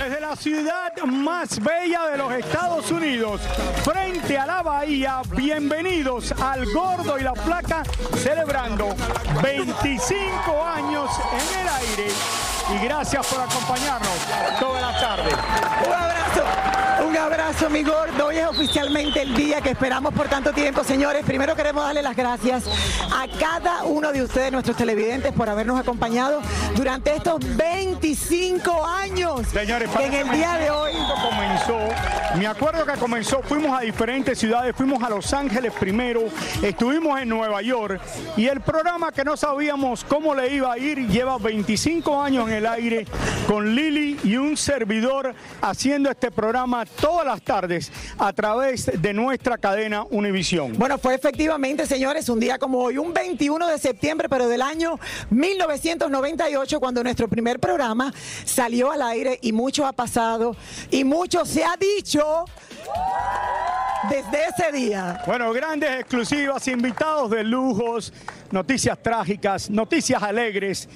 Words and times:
Desde 0.00 0.18
la 0.18 0.34
ciudad 0.34 0.94
más 1.04 1.60
bella 1.62 2.06
de 2.06 2.16
los 2.16 2.32
Estados 2.32 2.90
Unidos, 2.90 3.42
frente 3.84 4.38
a 4.38 4.46
la 4.46 4.62
bahía, 4.62 5.20
bienvenidos 5.36 6.32
al 6.40 6.64
Gordo 6.72 7.18
y 7.18 7.22
la 7.22 7.34
Flaca, 7.34 7.82
celebrando 8.16 8.96
25 9.42 10.64
años 10.64 11.10
en 11.32 11.60
el 11.60 11.68
aire. 11.68 12.12
Y 12.74 12.84
gracias 12.86 13.26
por 13.26 13.42
acompañarnos 13.42 14.58
toda 14.58 14.80
la 14.80 15.00
tarde. 15.00 15.30
Un 15.86 15.92
abrazo, 15.92 16.79
un 17.06 17.16
abrazo, 17.16 17.70
mi 17.70 17.82
gordo. 17.82 18.26
Hoy 18.26 18.36
es 18.36 18.46
oficialmente 18.46 19.22
el 19.22 19.34
día 19.34 19.60
que 19.60 19.70
esperamos 19.70 20.12
por 20.12 20.28
tanto 20.28 20.52
tiempo, 20.52 20.84
señores. 20.84 21.24
Primero 21.24 21.54
queremos 21.54 21.84
darle 21.84 22.02
las 22.02 22.16
gracias 22.16 22.64
a 23.12 23.26
cada 23.38 23.84
uno 23.84 24.12
de 24.12 24.22
ustedes, 24.22 24.52
nuestros 24.52 24.76
televidentes, 24.76 25.32
por 25.32 25.48
habernos 25.48 25.78
acompañado 25.78 26.40
durante 26.74 27.14
estos 27.14 27.38
25 27.56 28.84
años. 28.84 29.46
Señores, 29.48 29.88
que 29.90 30.06
en 30.06 30.14
el 30.14 30.30
día 30.30 30.54
de 30.54 30.70
hoy 30.70 30.92
comenzó, 31.22 31.78
me 32.36 32.46
acuerdo 32.46 32.84
que 32.84 32.98
comenzó, 32.98 33.42
fuimos 33.42 33.78
a 33.78 33.82
diferentes 33.82 34.38
ciudades, 34.38 34.74
fuimos 34.76 35.02
a 35.02 35.10
Los 35.10 35.32
Ángeles 35.32 35.72
primero, 35.78 36.22
estuvimos 36.62 37.20
en 37.20 37.28
Nueva 37.28 37.62
York 37.62 38.00
y 38.36 38.46
el 38.46 38.60
programa 38.60 39.12
que 39.12 39.24
no 39.24 39.36
sabíamos 39.36 40.04
cómo 40.04 40.34
le 40.34 40.54
iba 40.54 40.72
a 40.72 40.78
ir 40.78 41.08
lleva 41.08 41.38
25 41.38 42.22
años 42.22 42.48
en 42.48 42.54
el 42.54 42.66
aire 42.66 43.06
con 43.46 43.74
Lili 43.74 44.18
y 44.22 44.36
un 44.36 44.56
servidor 44.56 45.34
haciendo 45.60 46.10
este 46.10 46.30
programa 46.30 46.84
todas 47.00 47.26
las 47.26 47.42
tardes 47.42 47.92
a 48.18 48.32
través 48.32 48.90
de 49.00 49.12
nuestra 49.12 49.58
cadena 49.58 50.04
Univisión. 50.10 50.72
Bueno, 50.76 50.98
fue 50.98 51.14
efectivamente, 51.14 51.86
señores, 51.86 52.28
un 52.28 52.40
día 52.40 52.58
como 52.58 52.78
hoy, 52.78 52.98
un 52.98 53.12
21 53.12 53.66
de 53.66 53.78
septiembre, 53.78 54.28
pero 54.28 54.48
del 54.48 54.62
año 54.62 54.98
1998, 55.30 56.80
cuando 56.80 57.02
nuestro 57.02 57.28
primer 57.28 57.58
programa 57.58 58.12
salió 58.44 58.90
al 58.90 59.02
aire 59.02 59.38
y 59.42 59.52
mucho 59.52 59.86
ha 59.86 59.92
pasado 59.92 60.56
y 60.90 61.04
mucho 61.04 61.44
se 61.44 61.64
ha 61.64 61.76
dicho 61.76 62.44
desde 64.08 64.46
ese 64.48 64.72
día. 64.72 65.22
Bueno, 65.26 65.52
grandes 65.52 66.00
exclusivas, 66.00 66.66
invitados 66.68 67.30
de 67.30 67.44
lujos, 67.44 68.12
noticias 68.50 68.98
trágicas, 69.02 69.70
noticias 69.70 70.22
alegres. 70.22 70.88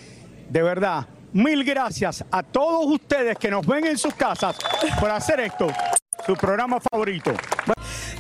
De 0.49 0.63
verdad, 0.63 1.07
mil 1.35 1.65
gracias 1.65 2.25
a 2.31 2.43
todos 2.43 2.87
ustedes 2.87 3.37
que 3.37 3.51
nos 3.51 3.67
ven 3.67 3.85
en 3.87 3.99
sus 3.99 4.15
casas 4.15 4.57
por 4.99 5.11
hacer 5.11 5.41
esto, 5.41 5.67
su 6.25 6.35
programa 6.35 6.79
favorito. 6.81 7.33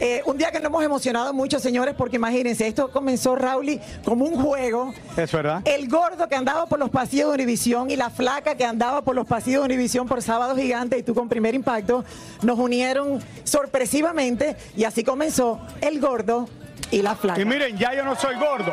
Eh, 0.00 0.20
un 0.26 0.36
día 0.36 0.50
que 0.50 0.58
nos 0.58 0.66
hemos 0.66 0.84
emocionado 0.84 1.32
mucho, 1.32 1.60
señores, 1.60 1.94
porque 1.96 2.16
imagínense, 2.16 2.66
esto 2.66 2.90
comenzó, 2.90 3.36
Rauli, 3.36 3.80
como 4.04 4.24
un 4.24 4.42
juego. 4.42 4.92
Es 5.16 5.30
verdad. 5.30 5.62
El 5.64 5.88
gordo 5.88 6.28
que 6.28 6.34
andaba 6.34 6.66
por 6.66 6.80
los 6.80 6.90
pasillos 6.90 7.28
de 7.28 7.34
Univisión 7.34 7.90
y 7.90 7.96
la 7.96 8.10
flaca 8.10 8.56
que 8.56 8.64
andaba 8.64 9.02
por 9.02 9.14
los 9.14 9.26
pasillos 9.26 9.62
de 9.62 9.66
Univisión 9.66 10.08
por 10.08 10.20
Sábado 10.20 10.56
Gigante 10.56 10.98
y 10.98 11.04
tú 11.04 11.14
con 11.14 11.28
Primer 11.28 11.54
Impacto 11.54 12.04
nos 12.42 12.58
unieron 12.58 13.22
sorpresivamente 13.44 14.56
y 14.76 14.82
así 14.84 15.04
comenzó 15.04 15.60
el 15.80 16.00
gordo 16.00 16.48
y 16.90 17.02
la 17.02 17.14
flaca. 17.14 17.40
Y 17.40 17.44
miren, 17.44 17.76
ya 17.76 17.94
yo 17.94 18.04
no 18.04 18.14
soy 18.14 18.36
gordo. 18.36 18.72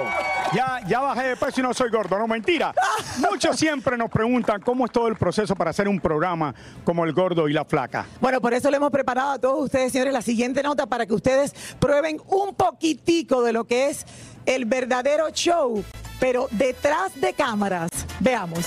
Ya, 0.53 0.79
ya 0.87 0.99
bajé 0.99 1.29
de 1.29 1.35
peso 1.35 1.61
y 1.61 1.63
no 1.63 1.73
soy 1.73 1.89
gordo. 1.89 2.17
No, 2.17 2.27
mentira. 2.27 2.73
Muchos 3.29 3.57
siempre 3.57 3.97
nos 3.97 4.09
preguntan 4.09 4.61
cómo 4.61 4.85
es 4.85 4.91
todo 4.91 5.07
el 5.07 5.15
proceso 5.15 5.55
para 5.55 5.71
hacer 5.71 5.87
un 5.87 5.99
programa 5.99 6.53
como 6.83 7.05
El 7.05 7.13
Gordo 7.13 7.47
y 7.47 7.53
la 7.53 7.65
Flaca. 7.65 8.05
Bueno, 8.19 8.41
por 8.41 8.53
eso 8.53 8.69
le 8.69 8.77
hemos 8.77 8.91
preparado 8.91 9.31
a 9.31 9.39
todos 9.39 9.65
ustedes, 9.65 9.91
señores, 9.91 10.13
la 10.13 10.21
siguiente 10.21 10.61
nota 10.63 10.87
para 10.87 11.05
que 11.05 11.13
ustedes 11.13 11.53
prueben 11.79 12.21
un 12.27 12.55
poquitico 12.55 13.41
de 13.43 13.53
lo 13.53 13.65
que 13.65 13.89
es 13.89 14.05
el 14.45 14.65
verdadero 14.65 15.29
show, 15.29 15.83
pero 16.19 16.47
detrás 16.51 17.19
de 17.19 17.33
cámaras. 17.33 17.89
Veamos. 18.19 18.65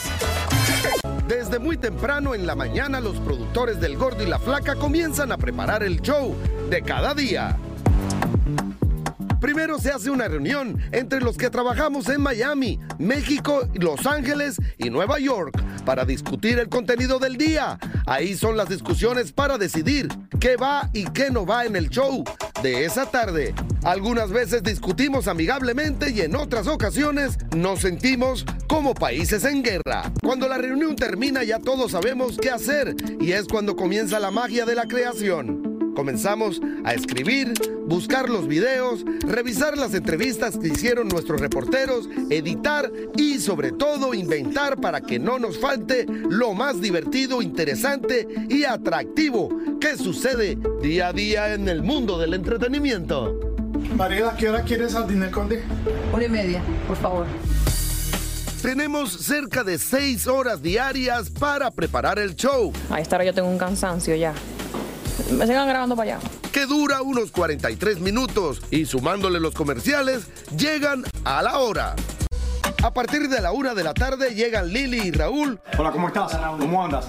Desde 1.29 1.59
muy 1.59 1.77
temprano 1.79 2.35
en 2.35 2.47
la 2.47 2.55
mañana 2.55 3.01
los 3.01 3.19
productores 3.21 3.81
del 3.81 3.97
Gordo 3.97 4.23
y 4.23 4.27
la 4.27 4.39
Flaca 4.39 4.75
comienzan 4.75 5.33
a 5.33 5.39
preparar 5.39 5.83
el 5.83 6.01
show 6.01 6.35
de 6.69 6.83
cada 6.83 7.15
día. 7.15 7.57
Primero 9.45 9.79
se 9.79 9.91
hace 9.91 10.09
una 10.09 10.27
reunión 10.27 10.81
entre 10.91 11.21
los 11.21 11.37
que 11.37 11.51
trabajamos 11.51 12.09
en 12.09 12.23
Miami, 12.23 12.81
México, 12.99 13.69
Los 13.75 14.07
Ángeles 14.07 14.57
y 14.79 14.89
Nueva 14.89 15.19
York 15.19 15.63
para 15.85 16.07
discutir 16.07 16.59
el 16.59 16.71
contenido 16.71 17.19
del 17.19 17.37
día. 17.37 17.79
Ahí 18.07 18.39
son 18.39 18.57
las 18.57 18.71
discusiones 18.71 19.33
para 19.33 19.59
decidir 19.59 20.09
qué 20.41 20.57
va 20.57 20.89
y 20.95 21.05
qué 21.11 21.31
no 21.31 21.45
va 21.45 21.67
en 21.67 21.77
el 21.77 21.91
show 21.91 22.25
de 22.63 22.87
esa 22.87 23.05
tarde. 23.05 23.55
Algunas 23.83 24.31
veces 24.31 24.63
discutimos 24.63 25.29
amigablemente 25.29 26.11
y 26.11 26.23
en 26.23 26.37
otras 26.37 26.67
ocasiones 26.67 27.37
nos 27.55 27.81
sentimos 27.81 28.47
como 28.67 28.95
países 28.95 29.45
en 29.45 29.63
guerra. 29.63 30.11
Cuando 30.23 30.49
la 30.49 30.57
reunión 30.57 30.97
termina 30.97 31.45
ya 31.45 31.59
todos 31.59 31.91
sabemos 31.93 32.39
qué 32.41 32.49
hacer 32.49 32.97
y 33.21 33.33
es 33.33 33.47
cuando 33.47 33.77
comienza 33.77 34.19
la 34.19 34.31
magia 34.31 34.65
de 34.65 34.75
la 34.75 34.87
creación. 34.87 35.74
Comenzamos 35.95 36.61
a 36.85 36.95
escribir, 36.95 37.53
buscar 37.87 38.29
los 38.29 38.49
videos, 38.49 39.05
revisar 39.21 39.79
las 39.79 39.95
entrevistas 39.95 40.59
que 40.59 40.69
hicieron 40.69 41.09
nuestros 41.09 41.41
reporteros, 41.41 42.09
editar 42.31 42.91
y 43.17 43.39
sobre 43.39 43.73
todo 43.73 44.15
inventar 44.15 44.81
para 44.81 45.01
que 45.01 45.19
no 45.19 45.39
nos 45.39 45.59
falte 45.59 46.07
lo 46.07 46.53
más 46.55 46.81
divertido, 46.81 47.43
interesante 47.43 48.27
y 48.49 48.65
atractivo 48.65 49.51
que 49.81 49.97
sucede 49.97 50.59
día 50.83 51.09
a 51.09 51.13
día 51.13 51.55
en 51.55 51.69
el 51.69 51.83
mundo 51.83 52.19
del 52.19 52.35
entretenimiento. 52.35 53.39
Mariela, 53.97 54.37
¿qué 54.37 54.49
hora 54.49 54.63
quieres 54.63 54.95
al 54.95 55.07
Dinel 55.07 55.31
Conde? 55.31 55.63
Una 56.13 56.25
y 56.25 56.29
media, 56.29 56.63
por 56.89 56.97
favor. 56.97 57.27
Tenemos 58.63 59.13
cerca 59.13 59.63
de 59.63 59.79
seis 59.79 60.27
horas 60.27 60.63
diarias 60.63 61.29
para 61.29 61.71
preparar 61.71 62.19
el 62.19 62.35
show. 62.35 62.73
A 62.91 63.01
esta 63.01 63.17
hora 63.17 63.27
yo 63.27 63.35
tengo 63.35 63.49
un 63.49 63.59
cansancio 63.59 64.17
ya. 64.17 64.33
Me 65.31 65.47
sigan 65.47 65.69
grabando 65.69 65.97
para 65.97 66.17
allá. 66.17 66.29
Que 66.53 66.67
dura 66.67 67.03
unos 67.03 67.31
43 67.31 68.01
minutos 68.01 68.63
y 68.71 68.87
sumándole 68.87 69.41
los 69.41 69.55
comerciales, 69.55 70.27
llegan 70.57 71.05
a 71.25 71.43
la 71.43 71.59
hora. 71.59 71.95
A 72.83 72.93
partir 72.93 73.29
de 73.31 73.41
la 73.41 73.53
una 73.53 73.75
de 73.75 73.83
la 73.83 73.95
tarde 73.95 74.35
llegan 74.35 74.69
Lili 74.69 75.09
y 75.09 75.11
Raúl. 75.11 75.59
Hola, 75.79 75.91
¿cómo 75.91 76.09
estás? 76.09 76.37
¿Cómo 76.59 76.85
andas? 76.85 77.07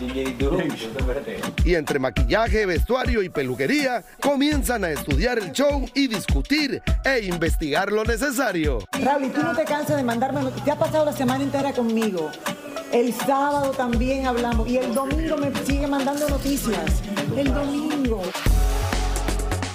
Y 1.66 1.76
entre 1.76 2.00
maquillaje, 2.00 2.66
vestuario 2.66 3.22
y 3.22 3.28
peluquería, 3.28 4.04
comienzan 4.22 4.86
a 4.86 4.92
estudiar 4.92 5.38
el 5.38 5.52
show 5.52 5.86
y 5.94 6.08
discutir 6.08 6.82
e 7.04 7.26
investigar 7.26 7.92
lo 7.92 8.06
necesario. 8.06 8.80
Raúl, 9.02 9.26
¿y 9.26 9.30
tú 9.30 9.44
no 9.44 9.54
te 9.54 9.66
cansas 9.66 9.98
de 9.98 10.04
mandarme 10.04 10.42
noticias? 10.42 10.64
Te 10.64 10.72
ha 10.72 10.80
pasado 10.80 11.04
la 11.04 11.14
semana 11.14 11.44
entera 11.44 11.74
conmigo. 11.74 12.32
El 12.94 13.14
sábado 13.14 13.72
también 13.72 14.28
hablamos 14.28 14.70
y 14.70 14.78
el 14.78 14.94
domingo 14.94 15.36
me 15.36 15.54
sigue 15.66 15.88
mandando 15.88 16.30
noticias. 16.30 17.02
El 17.34 17.54
domingo. 17.54 18.22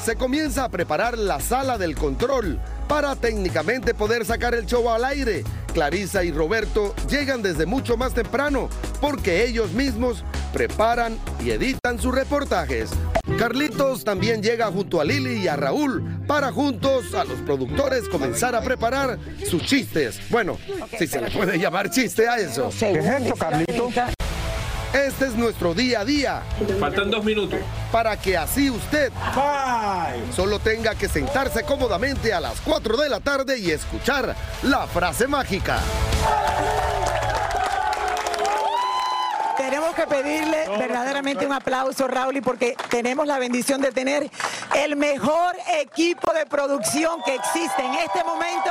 Se 0.04 0.16
comienza 0.16 0.64
a 0.64 0.68
preparar 0.68 1.18
la 1.18 1.40
sala 1.40 1.78
del 1.78 1.94
control 1.94 2.58
para 2.88 3.16
técnicamente 3.16 3.92
poder 3.92 4.24
sacar 4.24 4.54
el 4.54 4.66
show 4.66 4.88
al 4.88 5.04
aire. 5.04 5.44
Clarisa 5.74 6.24
y 6.24 6.32
Roberto 6.32 6.94
llegan 7.08 7.42
desde 7.42 7.66
mucho 7.66 7.96
más 7.96 8.14
temprano 8.14 8.68
porque 9.00 9.44
ellos 9.44 9.72
mismos 9.72 10.24
preparan 10.52 11.18
y 11.44 11.50
editan 11.50 11.98
sus 11.98 12.14
reportajes. 12.14 12.90
Carlitos 13.38 14.04
también 14.04 14.42
llega 14.42 14.66
junto 14.66 15.00
a 15.00 15.04
Lili 15.04 15.42
y 15.42 15.48
a 15.48 15.56
Raúl 15.56 16.24
para 16.26 16.52
juntos 16.52 17.14
a 17.14 17.24
los 17.24 17.38
productores 17.40 18.08
comenzar 18.08 18.54
a 18.54 18.62
preparar 18.62 19.18
sus 19.48 19.62
chistes. 19.64 20.20
Bueno, 20.30 20.58
si 20.98 21.06
se 21.06 21.20
le 21.20 21.30
puede 21.30 21.58
llamar 21.58 21.90
chiste 21.90 22.28
a 22.28 22.36
eso. 22.38 22.70
¿Qué 22.78 22.98
es 22.98 23.06
esto, 23.06 23.34
Carlito? 23.34 23.90
Este 24.92 25.26
es 25.26 25.36
nuestro 25.36 25.72
día 25.72 26.00
a 26.00 26.04
día. 26.04 26.42
Faltan 26.80 27.10
dos 27.10 27.24
minutos. 27.24 27.60
Para 27.92 28.16
que 28.16 28.36
así 28.36 28.70
usted 28.70 29.12
solo 30.34 30.58
tenga 30.58 30.96
que 30.96 31.08
sentarse 31.08 31.62
cómodamente 31.62 32.32
a 32.32 32.40
las 32.40 32.60
4 32.60 32.96
de 32.96 33.08
la 33.08 33.20
tarde 33.20 33.58
y 33.58 33.70
escuchar 33.70 34.34
la 34.64 34.86
frase 34.88 35.28
mágica. 35.28 35.78
Tenemos 39.90 40.08
que 40.08 40.22
pedirle 40.22 40.68
verdaderamente 40.78 41.44
un 41.46 41.52
aplauso, 41.52 42.06
Raúl, 42.06 42.40
porque 42.42 42.76
tenemos 42.90 43.26
la 43.26 43.38
bendición 43.38 43.80
de 43.80 43.90
tener 43.90 44.30
el 44.76 44.94
mejor 44.96 45.56
equipo 45.80 46.32
de 46.32 46.46
producción 46.46 47.20
que 47.24 47.34
existe 47.34 47.84
en 47.84 47.94
este 47.94 48.22
momento 48.22 48.70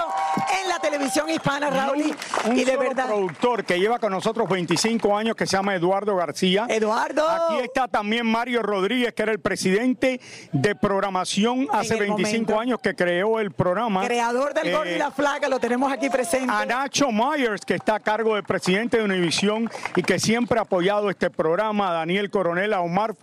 en 0.62 0.70
la 0.70 0.80
televisión 0.80 1.30
hispana, 1.30 1.70
Raúl. 1.70 2.16
Un 2.46 2.58
y 2.58 2.64
de 2.64 2.74
solo 2.74 2.80
verdad. 2.90 3.08
productor 3.08 3.66
que 3.66 3.80
lleva 3.80 4.00
con 4.00 4.12
nosotros 4.14 4.48
25 4.48 5.18
años 5.18 5.36
que 5.36 5.46
se 5.46 5.58
llama 5.58 5.76
Eduardo 5.76 6.16
García. 6.16 6.68
Eduardo. 6.70 7.28
Aquí 7.28 7.64
está 7.66 7.88
también 7.90 8.26
Mario 8.26 8.62
Rodríguez, 8.62 9.14
que 9.14 9.24
era 9.24 9.32
el 9.34 9.40
presidente 9.40 10.22
de 10.54 10.76
programación 10.76 11.68
hace 11.74 11.96
el 11.96 12.00
25 12.02 12.44
momento. 12.52 12.60
años 12.60 12.80
que 12.82 12.96
creó 12.96 13.40
el 13.42 13.52
programa. 13.52 14.06
Creador 14.06 14.54
del 14.54 14.72
Gordo 14.72 14.90
y 14.90 14.94
Eh, 14.94 14.98
la 14.98 15.12
Flaca, 15.12 15.50
lo 15.50 15.60
tenemos 15.60 15.92
aquí 15.92 16.10
presente. 16.10 16.52
a 16.54 16.66
Nacho 16.66 17.12
Myers, 17.12 17.66
que 17.66 17.76
está 17.76 17.96
a 17.96 18.00
cargo 18.00 18.36
de 18.36 18.44
presidente 18.44 18.98
de 18.98 19.04
Univisión 19.04 19.70
y 19.96 20.02
que 20.04 20.18
siempre 20.20 20.58
ha 20.60 20.62
apoyado 20.62 21.09
este 21.10 21.30
programa, 21.30 21.90
a 21.90 21.94
Daniel 21.94 22.30
Coronel, 22.30 22.74
a 22.74 22.82
Omar, 22.82 23.16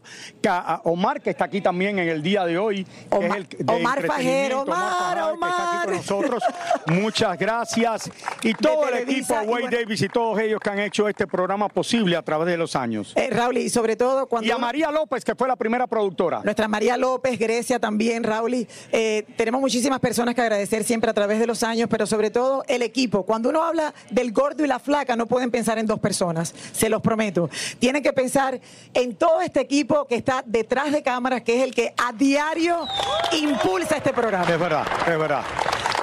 a 0.48 0.80
Omar 0.84 1.20
que 1.20 1.30
está 1.30 1.46
aquí 1.46 1.60
también 1.60 1.98
en 1.98 2.08
el 2.08 2.22
día 2.22 2.44
de 2.44 2.58
hoy, 2.58 2.84
que 2.84 3.26
es 3.26 3.34
el 3.34 3.48
de 3.48 3.74
Omar 3.74 4.06
Fajero, 4.06 4.62
Omar, 4.62 4.78
Fajero, 4.78 5.38
que 5.38 5.46
está 5.46 5.70
aquí 5.70 5.76
con 5.76 5.94
Omar. 5.94 5.96
nosotros. 5.96 6.42
Muchas 6.86 7.38
gracias. 7.38 8.10
Y 8.42 8.54
todo 8.54 8.88
el 8.88 9.08
equipo, 9.08 9.34
Wade 9.34 9.46
bueno. 9.46 9.68
Davis 9.70 10.02
y 10.02 10.08
todos 10.08 10.38
ellos 10.40 10.60
que 10.60 10.70
han 10.70 10.78
hecho 10.78 11.08
este 11.08 11.26
programa 11.26 11.68
posible 11.68 12.16
a 12.16 12.22
través 12.22 12.46
de 12.48 12.56
los 12.56 12.76
años. 12.76 13.12
Eh, 13.16 13.28
Raúl, 13.30 13.58
y 13.58 13.68
sobre 13.68 13.96
todo 13.96 14.26
cuando... 14.26 14.46
Y 14.46 14.50
a 14.50 14.58
María 14.58 14.90
López, 14.90 15.24
que 15.24 15.34
fue 15.34 15.48
la 15.48 15.56
primera 15.56 15.86
productora. 15.86 16.40
Nuestra 16.44 16.68
María 16.68 16.96
López, 16.96 17.38
Grecia 17.38 17.78
también, 17.78 18.22
Raúl. 18.22 18.66
Eh, 18.92 19.24
tenemos 19.36 19.60
muchísimas 19.60 20.00
personas 20.00 20.34
que 20.34 20.40
agradecer 20.40 20.84
siempre 20.84 21.10
a 21.10 21.14
través 21.14 21.38
de 21.38 21.46
los 21.46 21.62
años, 21.62 21.88
pero 21.90 22.06
sobre 22.06 22.30
todo 22.30 22.64
el 22.68 22.82
equipo. 22.82 23.24
Cuando 23.24 23.48
uno 23.48 23.62
habla 23.62 23.92
del 24.10 24.32
gordo 24.32 24.64
y 24.64 24.68
la 24.68 24.78
flaca, 24.78 25.16
no 25.16 25.26
pueden 25.26 25.50
pensar 25.50 25.78
en 25.78 25.86
dos 25.86 25.98
personas, 25.98 26.54
se 26.72 26.88
los 26.88 27.02
prometo. 27.02 27.50
Tienen 27.78 28.02
que 28.02 28.12
pensar 28.12 28.60
en 28.94 29.16
todo 29.16 29.40
este 29.40 29.60
equipo 29.60 30.06
que 30.06 30.16
está 30.16 30.42
detrás 30.46 30.92
de 30.92 31.02
cámaras, 31.02 31.42
que 31.42 31.58
es 31.58 31.64
el 31.64 31.74
que 31.74 31.94
a 31.96 32.12
diario 32.12 32.86
impulsa 33.32 33.96
este 33.96 34.12
programa. 34.12 34.44
Es 34.44 34.58
verdad, 34.58 34.86
es 35.06 35.18
verdad. 35.18 35.42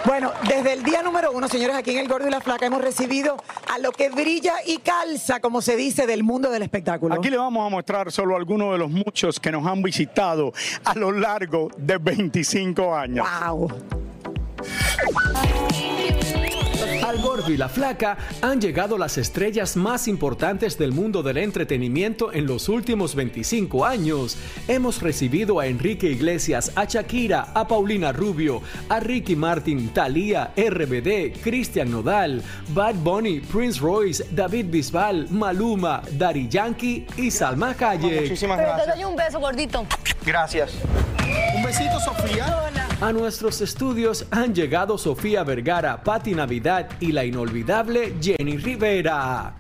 Bueno, 0.06 0.34
desde 0.48 0.74
el 0.74 0.84
día 0.84 1.02
número 1.02 1.32
uno, 1.32 1.48
señores, 1.48 1.78
aquí 1.78 1.92
en 1.92 2.00
El 2.00 2.10
Gordo 2.10 2.28
y 2.28 2.32
la 2.32 2.42
Flaca 2.42 2.66
hemos 2.66 2.82
recibido 2.82 3.38
a 3.74 3.80
lo 3.80 3.92
que 3.94 4.10
brilla 4.10 4.56
y 4.66 4.80
calza, 4.80 5.40
como 5.40 5.62
se 5.62 5.78
dice, 5.78 6.06
del 6.06 6.24
mundo 6.24 6.50
del 6.50 6.62
espectáculo. 6.62 7.16
Aquí 7.16 7.30
le 7.30 7.38
vamos 7.38 7.66
a 7.66 7.70
mostrar 7.70 8.12
solo 8.12 8.36
algunos 8.36 8.74
de 8.74 8.80
los 8.80 8.90
muchos 8.90 9.40
que 9.40 9.50
nos 9.52 9.66
han 9.66 9.82
visitado 9.82 10.52
a 10.84 10.94
lo 10.96 11.12
largo 11.14 11.70
de 11.78 11.98
25 11.98 12.94
años. 12.94 13.26
¡Wow! 13.48 13.72
Al 17.04 17.22
Gordo 17.22 17.52
y 17.52 17.58
la 17.58 17.68
Flaca 17.68 18.18
han 18.42 18.62
llegado 18.62 18.98
las 18.98 19.18
estrellas 19.18 19.76
más 19.76 20.08
importantes 20.08 20.78
del 20.78 20.94
mundo 20.94 21.22
del 21.22 21.38
entretenimiento 21.38 22.32
en 22.32 22.46
los 22.46 22.70
últimos 22.70 23.14
25 23.14 23.86
años. 23.86 24.38
Hemos 24.70 25.02
recibido 25.02 25.60
a 25.60 25.68
Enrique 25.68 26.10
Iglesias, 26.10 26.72
a 26.76 26.86
Shakira, 26.86 27.52
a 27.54 27.68
Paulina 27.68 28.14
Rubio, 28.14 28.62
a 28.88 29.02
Ricky 29.02 29.36
Martin, 29.36 29.90
Thalía, 29.90 30.54
RBD, 30.56 31.42
Cristian 31.44 31.92
Nodal, 31.92 32.42
Bad 32.70 32.96
Bunny, 32.96 33.42
Prince 33.42 33.82
Royce, 33.82 34.26
David 34.32 34.68
Bisbal, 34.70 35.28
Maluma, 35.30 36.02
Daddy 36.14 36.48
Yankee 36.48 37.06
y 37.18 37.30
Salma 37.30 37.76
Hayek. 37.78 38.22
Muchísimas 38.22 38.58
Pero 38.58 38.70
te 38.70 38.76
gracias. 38.76 38.96
doy 38.96 39.04
un 39.04 39.16
beso, 39.18 39.40
gordito. 39.42 39.86
Gracias. 40.26 40.74
Un 41.56 41.64
besito, 41.64 42.00
Sofía. 42.00 42.72
A 43.02 43.12
nuestros 43.12 43.60
estudios 43.62 44.26
han 44.32 44.56
llegado 44.56 44.98
Sofía 44.98 45.44
Vergara, 45.44 46.04
Patti 46.04 46.34
Navidad 46.34 46.90
y 47.00 47.12
la 47.12 47.26
inolvidable 47.26 48.16
Jenny 48.22 48.58
Rivera. 48.58 49.56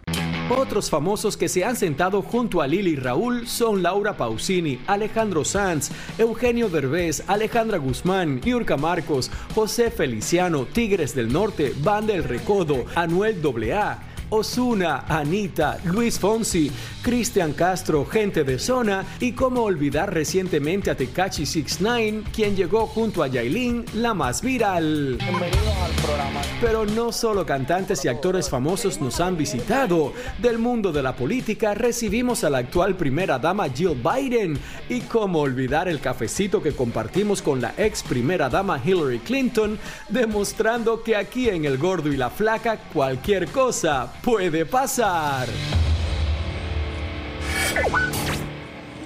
Otros 0.49 0.89
famosos 0.89 1.35
que 1.35 1.49
se 1.49 1.65
han 1.65 1.75
sentado 1.75 2.21
junto 2.21 2.61
a 2.61 2.67
Lili 2.67 2.91
y 2.91 2.95
Raúl 2.95 3.47
son 3.47 3.81
Laura 3.81 4.15
Pausini, 4.15 4.79
Alejandro 4.87 5.43
Sanz, 5.43 5.89
Eugenio 6.17 6.69
Derbez, 6.69 7.23
Alejandra 7.27 7.77
Guzmán, 7.77 8.41
Niurka 8.43 8.77
Marcos, 8.77 9.31
José 9.55 9.89
Feliciano, 9.89 10.65
Tigres 10.65 11.15
del 11.15 11.31
Norte, 11.31 11.73
Banda 11.77 12.13
El 12.13 12.23
Recodo, 12.23 12.85
Anuel 12.95 13.41
AA. 13.73 14.12
Osuna, 14.33 15.05
Anita, 15.07 15.77
Luis 15.85 16.17
Fonsi, 16.17 16.71
Cristian 17.03 17.53
Castro, 17.53 18.03
gente 18.03 18.43
de 18.43 18.57
zona 18.57 19.05
y 19.19 19.33
cómo 19.33 19.61
olvidar 19.61 20.11
recientemente 20.11 20.89
a 20.89 20.97
Tekachi 20.97 21.45
69, 21.45 22.23
quien 22.33 22.55
llegó 22.55 22.87
junto 22.87 23.21
a 23.21 23.27
Yailin, 23.27 23.85
la 23.93 24.15
más 24.15 24.41
viral. 24.41 25.17
Bienvenidos 25.19 25.77
al 25.85 25.91
programa. 26.03 26.41
Pero 26.59 26.85
no 26.85 27.11
solo 27.11 27.45
cantantes 27.45 28.03
y 28.05 28.07
actores 28.07 28.49
famosos 28.49 28.99
nos 28.99 29.19
han 29.19 29.37
visitado. 29.37 30.13
Del 30.41 30.57
mundo 30.57 30.91
de 30.91 31.03
la 31.03 31.15
política 31.15 31.75
recibimos 31.75 32.43
a 32.43 32.49
la 32.49 32.59
actual 32.59 32.95
primera 32.95 33.37
dama 33.37 33.69
Jill 33.69 34.01
Biden. 34.01 34.57
Y 34.89 35.01
cómo 35.01 35.41
olvidar 35.41 35.87
el 35.87 35.99
cafecito 35.99 36.63
que 36.63 36.71
compartimos 36.71 37.43
con 37.43 37.61
la 37.61 37.75
ex 37.77 38.01
primera 38.01 38.49
dama 38.49 38.81
Hillary 38.83 39.19
Clinton, 39.19 39.77
demostrando 40.09 41.03
que 41.03 41.15
aquí 41.15 41.49
en 41.49 41.65
El 41.65 41.77
Gordo 41.77 42.11
y 42.11 42.17
la 42.17 42.31
Flaca 42.31 42.77
cualquier 42.91 43.49
cosa 43.49 44.11
puede 44.23 44.65
pasar. 44.65 45.47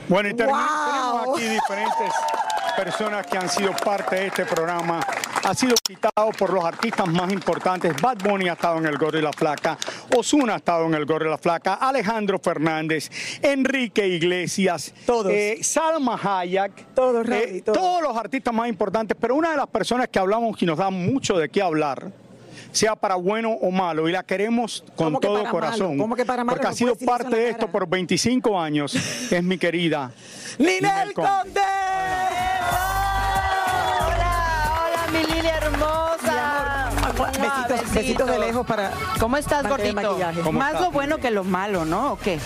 Bueno, 0.07 0.29
y 0.29 0.33
tenemos 0.35 0.61
aquí 1.35 1.43
diferentes 1.43 2.13
personas 2.77 3.25
que 3.25 3.37
han 3.37 3.49
sido 3.49 3.73
parte 3.73 4.15
de 4.15 4.27
este 4.27 4.45
programa. 4.45 4.99
Ha 5.43 5.53
sido 5.53 5.75
citado 5.85 6.29
por 6.37 6.53
los 6.53 6.63
artistas 6.63 7.07
más 7.07 7.31
importantes. 7.31 7.93
Bad 8.01 8.17
Bunny 8.23 8.47
ha 8.49 8.53
estado 8.53 8.77
en 8.77 8.85
el 8.85 8.97
Gordo 8.97 9.17
y 9.17 9.21
la 9.21 9.33
Flaca. 9.33 9.77
Osuna 10.15 10.53
ha 10.53 10.57
estado 10.57 10.85
en 10.85 10.93
el 10.93 11.05
Gordo 11.05 11.25
y 11.25 11.29
la 11.29 11.37
Flaca. 11.37 11.75
Alejandro 11.75 12.37
Fernández. 12.39 13.09
Enrique 13.41 14.07
Iglesias. 14.07 14.93
Todos. 15.05 15.31
eh, 15.31 15.57
Salma 15.61 16.19
Hayek. 16.21 16.93
Todos, 16.93 17.27
eh, 17.29 17.61
todos. 17.65 17.77
todos 17.77 18.01
los 18.01 18.15
artistas 18.15 18.53
más 18.53 18.69
importantes. 18.69 19.17
Pero 19.19 19.35
una 19.35 19.51
de 19.51 19.57
las 19.57 19.67
personas 19.67 20.09
que 20.09 20.19
hablamos 20.19 20.61
y 20.61 20.65
nos 20.65 20.77
da 20.77 20.89
mucho 20.89 21.37
de 21.37 21.49
qué 21.49 21.61
hablar 21.61 22.11
sea 22.71 22.95
para 22.95 23.15
bueno 23.15 23.51
o 23.51 23.71
malo, 23.71 24.07
y 24.07 24.11
la 24.11 24.23
queremos 24.23 24.83
con 24.95 25.07
¿Cómo 25.07 25.19
que 25.19 25.27
todo 25.27 25.37
para 25.39 25.49
corazón, 25.51 25.89
malo? 25.89 26.03
¿Cómo 26.03 26.15
que 26.15 26.25
para 26.25 26.43
malo? 26.43 26.55
porque 26.57 26.67
ha 26.67 26.73
sido 26.73 26.95
parte 26.95 27.35
de 27.35 27.49
esto 27.49 27.67
por 27.67 27.87
25 27.87 28.59
años, 28.59 28.95
es 29.31 29.43
mi 29.43 29.57
querida 29.57 30.11
¡Ninel 30.57 31.13
Conde. 31.13 31.29
Conde! 31.43 31.61
mi 35.11 35.19
Lili 35.33 35.47
hermosa. 35.47 36.89
Besitos, 37.39 37.93
besitos 37.93 38.29
de 38.29 38.39
lejos 38.39 38.65
para. 38.65 38.91
¿Cómo 39.19 39.37
estás, 39.37 39.67
gordito? 39.67 39.95
maquillaje. 39.95 40.41
¿Cómo 40.41 40.59
Más 40.59 40.69
estás, 40.73 40.85
lo 40.87 40.91
bueno 40.91 41.17
que 41.17 41.31
lo 41.31 41.43
malo, 41.43 41.85
¿no? 41.85 42.13
¿O 42.13 42.17
qué? 42.19 42.39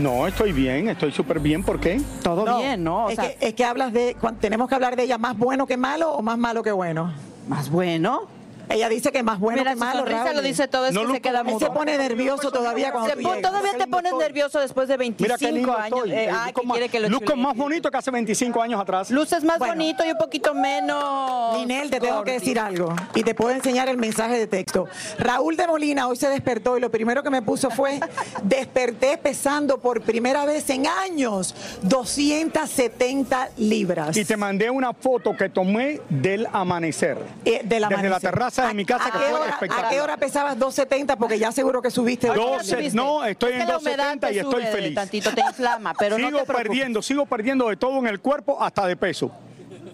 No, 0.00 0.26
estoy 0.26 0.52
bien, 0.52 0.88
estoy 0.88 1.12
súper 1.12 1.40
bien. 1.40 1.62
¿Por 1.64 1.80
qué? 1.80 2.00
Todo 2.22 2.44
No, 2.44 2.58
bien, 2.58 2.82
¿no? 2.84 3.06
O 3.06 3.10
es, 3.10 3.16
sea, 3.16 3.34
que, 3.36 3.46
es 3.48 3.54
que 3.54 3.64
hablas 3.64 3.92
de. 3.92 4.16
Tenemos 4.40 4.68
que 4.68 4.74
hablar 4.74 4.96
de 4.96 5.04
ella 5.04 5.18
más 5.18 5.36
bueno 5.36 5.66
que 5.66 5.76
malo 5.76 6.12
o 6.12 6.22
más 6.22 6.38
malo 6.38 6.62
que 6.62 6.72
bueno. 6.72 7.12
más 7.48 7.70
bueno. 7.70 8.22
Ella 8.70 8.88
dice 8.88 9.12
que 9.12 9.22
más 9.22 9.38
bueno 9.38 9.58
Mira, 9.58 9.72
que 9.72 9.78
su 9.78 9.84
malo. 9.84 9.98
sonrisa 10.00 10.24
Raúl. 10.24 10.36
lo 10.36 10.42
dice 10.42 10.68
todo, 10.68 10.86
es 10.86 10.94
No, 10.94 11.00
que 11.00 11.06
se 11.06 11.12
Luco, 11.14 11.22
queda 11.22 11.38
Él 11.40 11.44
mudo. 11.46 11.58
se 11.58 11.66
pone 11.70 11.98
nervioso 11.98 12.50
todavía 12.50 12.92
cuando 12.92 13.10
Se 13.10 13.16
tú 13.16 13.22
pon- 13.22 13.36
llegas. 13.36 13.50
todavía 13.50 13.72
te 13.78 13.86
pones 13.90 14.12
nervioso 14.14 14.60
después 14.60 14.88
de 14.88 14.96
Mira 14.96 15.16
25 15.36 15.38
qué 15.38 15.52
lindo 15.52 15.76
años. 15.76 15.98
estoy. 15.98 16.12
Eh, 16.12 16.30
ah, 16.32 16.50
que 16.54 16.66
más- 16.66 16.76
quiere 16.76 16.88
que 16.88 17.00
lo 17.00 17.08
luzco 17.08 17.36
más 17.36 17.56
bonito 17.56 17.90
que 17.90 17.96
hace 17.98 18.10
25 18.10 18.62
años 18.62 18.80
atrás. 18.80 19.10
Luces 19.10 19.42
más 19.44 19.58
Bueno. 19.58 19.74
bonito 19.74 20.04
y 20.06 20.10
un 20.12 20.18
poquito 20.18 20.54
menos. 20.54 21.58
Ninel, 21.58 21.90
te 21.90 22.00
tengo 22.00 22.22
que 22.24 22.32
decir 22.32 22.58
algo 22.58 22.94
y 23.14 23.22
te 23.22 23.34
puedo 23.34 23.50
enseñar 23.50 23.88
el 23.88 23.96
mensaje 23.96 24.38
de 24.38 24.46
texto. 24.46 24.86
Raúl 25.18 25.56
de 25.56 25.66
Molina 25.66 26.06
hoy 26.08 26.16
se 26.16 26.28
despertó 26.28 26.78
y 26.78 26.80
lo 26.80 26.90
primero 26.90 27.22
que 27.22 27.30
me 27.30 27.42
puso 27.42 27.70
fue, 27.70 27.98
desperté 28.44 29.18
pesando 29.18 29.78
por 29.78 30.00
primera 30.02 30.44
vez 30.44 30.70
en 30.70 30.86
años 30.86 31.54
270 31.82 33.50
libras. 33.58 34.16
Y 34.16 34.24
te 34.24 34.36
mandé 34.36 34.70
una 34.70 34.92
foto 34.92 35.36
que 35.36 35.48
tomé 35.48 36.00
del 36.08 36.46
amanecer. 36.52 37.18
Eh, 37.44 37.60
del 37.64 37.68
Desde 37.68 37.80
la 37.80 37.86
amanecer. 37.88 38.20
terraza 38.20 38.59
de 38.68 38.74
mi 38.74 38.84
casa, 38.84 39.08
¿A 39.08 39.10
que 39.12 39.18
qué 39.18 39.24
fue 39.24 39.32
hora- 39.40 39.50
espectacular. 39.50 39.84
¿A 39.86 39.88
qué 39.90 40.00
hora 40.00 40.16
pesabas 40.16 40.58
270? 40.58 41.16
Porque 41.16 41.38
ya 41.38 41.52
seguro 41.52 41.80
que 41.82 41.90
subiste. 41.90 42.28
Ahorita 42.28 42.46
ya 42.46 42.56
12, 42.58 42.70
subiste. 42.76 42.96
no, 42.96 43.24
estoy 43.24 43.52
en 43.52 43.58
la 43.60 43.78
humedad 43.78 44.16
270 44.16 44.26
te 44.28 44.34
y 44.34 44.38
estoy 44.38 44.64
feliz. 44.64 44.94
Tantito 44.94 45.30
te 45.34 45.40
inflama, 45.40 45.94
pero 45.98 46.18
no 46.18 46.26
sigo 46.26 46.38
te 46.40 46.44
preocupes. 46.44 46.68
perdiendo, 46.68 47.02
sigo 47.02 47.26
perdiendo 47.26 47.68
de 47.68 47.76
todo 47.76 47.98
en 47.98 48.06
el 48.06 48.20
cuerpo, 48.20 48.62
hasta 48.62 48.86
de 48.86 48.96
peso. 48.96 49.30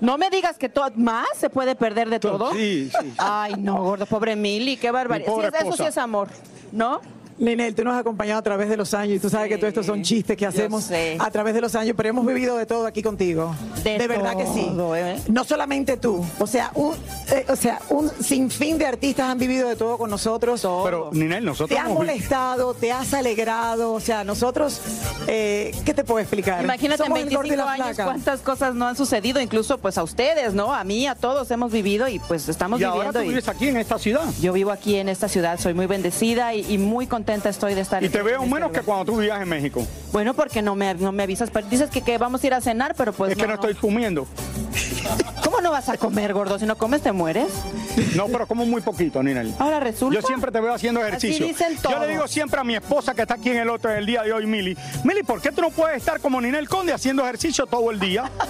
No 0.00 0.18
me 0.18 0.28
digas 0.30 0.58
que 0.58 0.70
más 0.96 1.26
se 1.38 1.49
puede 1.49 1.75
perder 1.75 2.11
de 2.11 2.20
todo. 2.20 2.52
Sí, 2.52 2.90
sí. 3.00 3.14
Ay, 3.18 3.54
no, 3.58 3.76
gordo, 3.82 4.04
pobre 4.06 4.37
Mili, 4.37 4.76
qué 4.76 4.90
barbaridad. 4.90 5.32
Sí, 5.35 5.56
eso 5.66 5.76
sí 5.76 5.85
es 5.85 5.96
amor, 5.99 6.28
¿no? 6.73 7.00
Ninel, 7.38 7.75
tú 7.75 7.85
nos 7.85 7.95
has 7.95 8.00
acompañado 8.00 8.38
a 8.38 8.43
través 8.43 8.69
de 8.69 8.76
los 8.76 8.95
años 8.95 9.16
y 9.16 9.21
tú 9.21 9.28
sabes 9.28 9.49
que 9.49 9.57
todos 9.57 9.69
estos 9.69 9.87
son 9.87 10.02
chistes 10.02 10.37
que 10.37 10.47
hacemos 10.47 10.90
a 11.19 11.31
través 11.31 11.55
de 11.55 11.61
los 11.61 11.75
años, 11.75 11.95
pero 11.97 12.09
hemos 12.09 12.25
vivido 12.26 12.57
de 12.57 12.64
todo 12.66 12.87
aquí 12.87 13.02
contigo. 13.02 13.55
De 13.85 14.07
verdad 14.09 14.37
que 14.37 14.47
sí. 14.47 14.64
todo, 14.66 14.97
¿eh? 14.97 15.21
No 15.28 15.45
solamente 15.45 15.97
tú, 15.97 16.25
o 16.38 16.47
sea, 16.47 16.71
un, 16.75 16.95
eh, 17.31 17.45
o 17.49 17.57
sea, 17.57 17.81
un 17.90 18.11
sinfín 18.11 18.78
de 18.78 18.87
artistas 18.87 19.28
han 19.28 19.38
vivido 19.38 19.69
de 19.69 19.76
todo 19.76 19.99
con 19.99 20.09
nosotros. 20.11 20.61
Pero, 20.85 21.11
Ninel, 21.12 21.45
nosotros 21.45 21.69
Te 21.69 21.78
has 21.78 21.87
hemos 21.87 21.99
molestado, 21.99 22.75
te 22.75 22.90
has 22.93 23.12
alegrado, 23.12 23.93
o 23.93 24.00
sea, 24.00 24.25
nosotros, 24.25 24.81
eh, 25.26 25.75
¿qué 25.85 25.93
te 25.93 26.05
puedo 26.05 26.21
explicar? 26.21 26.64
Imagínate 26.64 27.02
Somos 27.02 27.19
en 27.21 27.28
el 27.28 27.35
gordo 27.35 27.47
y 27.47 27.50
25 27.50 27.78
la 27.78 27.85
años 27.87 27.97
cuántas 28.02 28.40
cosas 28.40 28.75
no 28.75 28.87
han 28.87 28.97
sucedido, 28.97 29.40
incluso 29.40 29.78
pues 29.78 29.99
a 29.99 30.02
ustedes, 30.02 30.55
¿no? 30.55 30.73
A 30.73 30.85
mí, 30.85 31.07
a 31.07 31.14
todos 31.14 31.50
hemos 31.50 31.71
vivido 31.71 32.09
y 32.09 32.19
pues 32.19 32.49
estamos 32.49 32.81
Y 32.81 32.85
ahora 32.85 33.11
viviendo. 33.11 33.21
tú 33.21 33.28
vives 33.28 33.49
aquí 33.49 33.69
en 33.69 33.76
esta 33.76 33.99
ciudad. 33.99 34.25
Yo 34.40 34.52
vivo 34.52 34.71
aquí 34.71 34.97
en 34.97 35.09
esta 35.09 35.28
ciudad, 35.28 35.61
soy 35.61 35.75
muy 35.75 35.87
bendecida 35.87 36.55
y, 36.55 36.64
y 36.73 36.78
muy 36.78 37.07
contenta 37.07 37.25
estoy 37.35 37.75
de 37.75 37.80
estar 37.80 38.02
Y 38.02 38.09
te 38.09 38.23
veo 38.23 38.42
este 38.42 38.47
menos 38.47 38.68
lugar. 38.68 38.80
que 38.80 38.87
cuando 38.87 39.04
tú 39.04 39.18
vivías 39.18 39.42
en 39.42 39.49
México. 39.49 39.87
Bueno, 40.12 40.35
porque 40.35 40.62
no 40.62 40.75
me, 40.75 40.95
no 40.95 41.12
me 41.12 41.25
avisas, 41.25 41.50
pero 41.50 41.66
dices 41.68 41.90
que, 41.90 42.02
que 42.02 42.18
vamos 42.18 42.42
a 42.42 42.47
ir 42.47 42.54
a 42.54 42.61
cenar, 42.61 42.95
pero 42.97 43.12
pues 43.12 43.33
es 43.33 43.38
que 43.38 43.47
no, 43.47 43.54
estoy 43.54 43.75
comiendo. 43.75 44.26
¿Cómo 45.44 45.60
no 45.60 45.70
vas 45.70 45.88
a 45.88 45.96
comer, 45.96 46.32
gordo? 46.34 46.58
Si 46.58 46.66
no 46.66 46.76
comes, 46.76 47.02
te 47.02 47.12
mueres. 47.12 47.48
No, 48.14 48.26
pero 48.26 48.46
como 48.46 48.66
muy 48.66 48.80
poquito, 48.82 49.22
Ninel. 49.22 49.54
Ahora 49.58 49.80
resulta. 49.80 50.20
Yo 50.20 50.26
siempre 50.26 50.50
te 50.52 50.60
veo 50.60 50.75
haciendo 50.75 51.04
ejercicio. 51.04 51.46
dicen 51.46 51.75
Yo 51.76 51.82
todos. 51.82 52.00
le 52.00 52.08
digo 52.08 52.28
siempre 52.28 52.60
a 52.60 52.64
mi 52.64 52.75
esposa 52.75 53.14
que 53.14 53.22
está 53.22 53.34
aquí 53.34 53.50
en 53.50 53.58
el 53.58 53.70
otro 53.70 53.90
el 53.92 54.04
día 54.04 54.22
de 54.22 54.32
hoy, 54.32 54.46
Mili, 54.46 54.76
Mili, 55.04 55.22
¿por 55.22 55.40
qué 55.40 55.52
tú 55.52 55.60
no 55.62 55.70
puedes 55.70 55.96
estar 55.98 56.20
como 56.20 56.40
Ninel 56.40 56.68
Conde 56.68 56.92
haciendo 56.92 57.22
ejercicio 57.22 57.66
todo 57.66 57.90
el 57.90 57.98
día? 58.00 58.30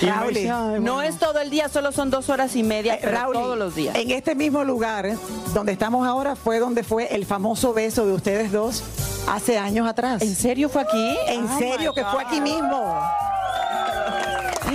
Y 0.00 0.06
me 0.06 0.12
Raúl, 0.12 0.28
dice, 0.34 0.50
"Ay, 0.50 0.80
No 0.80 0.94
bueno". 0.94 1.02
es 1.02 1.18
todo 1.18 1.40
el 1.40 1.50
día, 1.50 1.68
solo 1.68 1.90
son 1.90 2.08
dos 2.10 2.28
horas 2.28 2.54
y 2.54 2.62
media, 2.62 2.94
Eh, 2.94 2.98
pero 3.02 3.16
Raúl, 3.18 3.34
todos 3.34 3.58
los 3.58 3.74
días. 3.74 3.96
En 3.96 4.10
este 4.12 4.34
mismo 4.36 4.62
lugar 4.62 5.10
donde 5.54 5.72
estamos 5.72 6.06
ahora 6.06 6.36
fue 6.36 6.60
donde 6.60 6.84
fue 6.84 7.14
el 7.14 7.26
famoso 7.26 7.72
beso 7.74 8.06
de 8.06 8.12
ustedes 8.12 8.52
dos 8.52 8.84
hace 9.28 9.58
años 9.58 9.88
atrás. 9.88 10.22
¿En 10.22 10.34
serio 10.36 10.68
fue 10.68 10.82
aquí? 10.82 11.16
En 11.26 11.44
Oh, 11.46 11.58
serio 11.58 11.92
que 11.94 12.04
fue 12.04 12.22
aquí 12.22 12.40
mismo. 12.40 13.00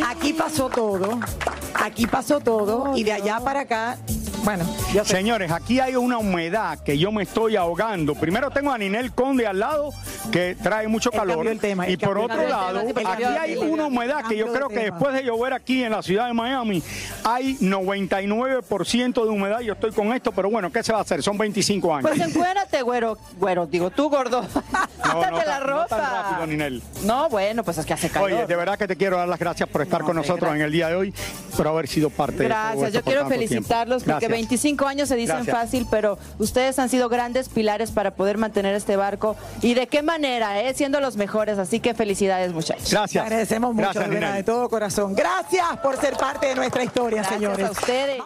Aquí 0.01 0.33
pasó 0.33 0.69
todo. 0.69 1.19
Aquí 1.75 2.07
pasó 2.07 2.39
todo 2.39 2.95
y 2.95 3.03
de 3.03 3.11
allá 3.11 3.39
para 3.41 3.61
acá, 3.61 3.97
bueno. 4.43 4.65
Señores, 5.05 5.51
aquí 5.51 5.79
hay 5.79 5.95
una 5.95 6.17
humedad 6.17 6.79
que 6.83 6.97
yo 6.97 7.11
me 7.11 7.23
estoy 7.23 7.55
ahogando. 7.55 8.15
Primero 8.15 8.51
tengo 8.51 8.71
a 8.71 8.77
Ninel 8.77 9.13
Conde 9.13 9.47
al 9.47 9.59
lado, 9.59 9.89
que 10.31 10.55
trae 10.61 10.87
mucho 10.87 11.11
calor. 11.11 11.47
el 11.47 11.59
tema, 11.59 11.87
y 11.89 11.97
por 11.97 12.17
otro 12.17 12.47
lado, 12.47 12.79
aquí 13.05 13.23
hay 13.23 13.57
una 13.57 13.85
humedad 13.87 14.25
que 14.27 14.37
yo 14.37 14.47
de 14.47 14.53
creo 14.53 14.69
que 14.69 14.79
después 14.91 15.13
de 15.13 15.23
llover 15.23 15.53
aquí 15.53 15.83
en 15.83 15.91
la 15.91 16.01
ciudad 16.01 16.27
de 16.27 16.33
Miami, 16.33 16.83
hay 17.23 17.57
99% 17.59 19.23
de 19.23 19.29
humedad. 19.29 19.59
Yo 19.61 19.73
estoy 19.73 19.91
con 19.91 20.13
esto, 20.13 20.31
pero 20.31 20.49
bueno, 20.49 20.71
¿qué 20.71 20.83
se 20.83 20.91
va 20.91 20.99
a 20.99 21.01
hacer? 21.01 21.21
Son 21.23 21.37
25 21.37 21.95
años. 21.95 22.09
Pues 22.09 22.19
encuérdate, 22.27 22.81
güero. 22.81 23.17
Güero, 23.37 23.65
digo 23.67 23.89
tú, 23.91 24.09
gordo. 24.09 24.41
no, 25.05 25.21
la 25.21 25.43
tan- 25.43 25.61
ropa. 25.63 25.81
no 25.83 25.87
tan 25.87 25.99
rápido, 26.01 26.47
Ninel. 26.47 26.83
No, 27.03 27.29
bueno, 27.29 27.63
pues 27.63 27.77
es 27.77 27.85
que 27.85 27.93
hace 27.93 28.09
calor. 28.09 28.31
Oye, 28.31 28.45
de 28.45 28.55
verdad 28.55 28.77
que 28.77 28.87
te 28.87 28.95
quiero 28.95 29.17
dar 29.17 29.27
las 29.27 29.39
gracias 29.39 29.67
por 29.69 29.81
estar 29.81 30.01
No, 30.01 30.07
con 30.07 30.15
nosotros 30.15 30.41
gracias. 30.41 30.59
en 30.59 30.65
el 30.65 30.71
día 30.71 30.87
de 30.89 30.95
hoy, 30.95 31.13
por 31.55 31.67
haber 31.67 31.87
sido 31.87 32.09
parte 32.09 32.43
de 32.43 32.49
todo 32.49 32.57
Gracias, 32.57 32.93
yo 32.93 33.03
quiero 33.03 33.27
felicitarlos 33.27 34.03
porque 34.03 34.11
Gracias. 34.27 34.31
25 34.33 34.85
años 34.85 35.09
se 35.09 35.15
dicen 35.15 35.37
Gracias. 35.37 35.55
fácil, 35.57 35.87
pero 35.89 36.17
ustedes 36.39 36.77
han 36.79 36.89
sido 36.89 37.09
grandes 37.09 37.49
pilares 37.49 37.91
para 37.91 38.15
poder 38.15 38.37
mantener 38.37 38.75
este 38.75 38.95
barco 38.95 39.35
y 39.61 39.73
de 39.73 39.87
qué 39.87 40.01
manera, 40.03 40.61
¿eh? 40.61 40.73
siendo 40.73 40.99
los 40.99 41.15
mejores, 41.17 41.57
así 41.57 41.79
que 41.79 41.93
felicidades 41.93 42.53
muchachos. 42.53 42.85
Te 42.89 42.95
Gracias. 42.95 43.23
agradecemos 43.23 43.73
mucho, 43.73 43.91
Gracias, 43.93 44.35
de 44.35 44.43
todo 44.43 44.69
corazón. 44.69 45.15
Gracias 45.15 45.65
por 45.81 45.97
ser 45.99 46.17
parte 46.17 46.47
de 46.47 46.55
nuestra 46.55 46.83
historia, 46.83 47.21
Gracias 47.21 47.39
señores. 47.39 47.67
a 47.67 47.71
ustedes. 47.71 48.21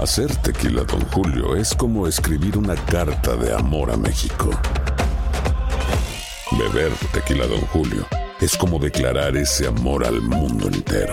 Hacer 0.00 0.34
tequila, 0.36 0.82
Don 0.84 1.00
Julio, 1.10 1.56
es 1.56 1.74
como 1.74 2.06
escribir 2.06 2.56
una 2.56 2.76
carta 2.76 3.34
de 3.36 3.52
amor 3.52 3.90
a 3.90 3.96
México. 3.96 4.50
Beber 6.52 6.92
tequila, 7.12 7.46
Don 7.46 7.60
Julio, 7.72 8.06
es 8.40 8.56
como 8.56 8.78
declarar 8.78 9.36
ese 9.36 9.66
amor 9.66 10.06
al 10.06 10.20
mundo 10.20 10.68
entero. 10.68 11.12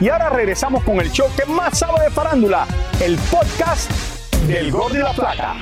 Y 0.00 0.08
ahora 0.08 0.28
regresamos 0.28 0.84
con 0.84 1.00
el 1.00 1.10
show 1.10 1.26
que 1.36 1.44
más 1.46 1.78
sabe 1.78 2.04
de 2.04 2.10
farándula, 2.10 2.66
el 3.00 3.16
podcast 3.30 3.90
del 4.46 4.70
Gordo 4.70 4.96
y 4.96 5.02
la 5.02 5.12
Plata. 5.12 5.56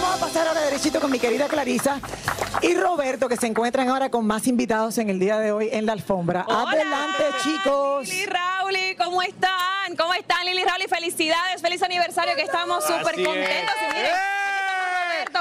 Vamos 0.00 0.16
a 0.16 0.20
pasar 0.24 0.46
ahora 0.46 0.60
derechito 0.60 1.00
con 1.00 1.10
mi 1.10 1.18
querida 1.18 1.48
Clarisa 1.48 2.00
y 2.62 2.74
Roberto, 2.76 3.28
que 3.28 3.36
se 3.36 3.48
encuentran 3.48 3.88
ahora 3.88 4.10
con 4.10 4.26
más 4.26 4.46
invitados 4.46 4.98
en 4.98 5.10
el 5.10 5.18
día 5.18 5.38
de 5.40 5.50
hoy 5.50 5.68
en 5.72 5.86
la 5.86 5.92
alfombra. 5.92 6.44
Hola. 6.46 6.70
Adelante, 6.70 7.24
chicos. 7.42 8.06
Lili 8.08 8.26
Raúl, 8.26 8.76
¿cómo 8.96 9.22
están? 9.22 9.96
¿Cómo 9.98 10.14
están, 10.14 10.44
Lili 10.46 10.62
Raúl? 10.62 10.82
Y 10.84 10.88
felicidades, 10.88 11.60
feliz 11.60 11.82
aniversario, 11.82 12.36
que 12.36 12.42
estamos 12.42 12.84
súper 12.84 13.08
Así 13.14 13.22
es. 13.22 13.26
contentos. 13.26 13.74
Y 13.82 13.94
miren, 13.96 14.10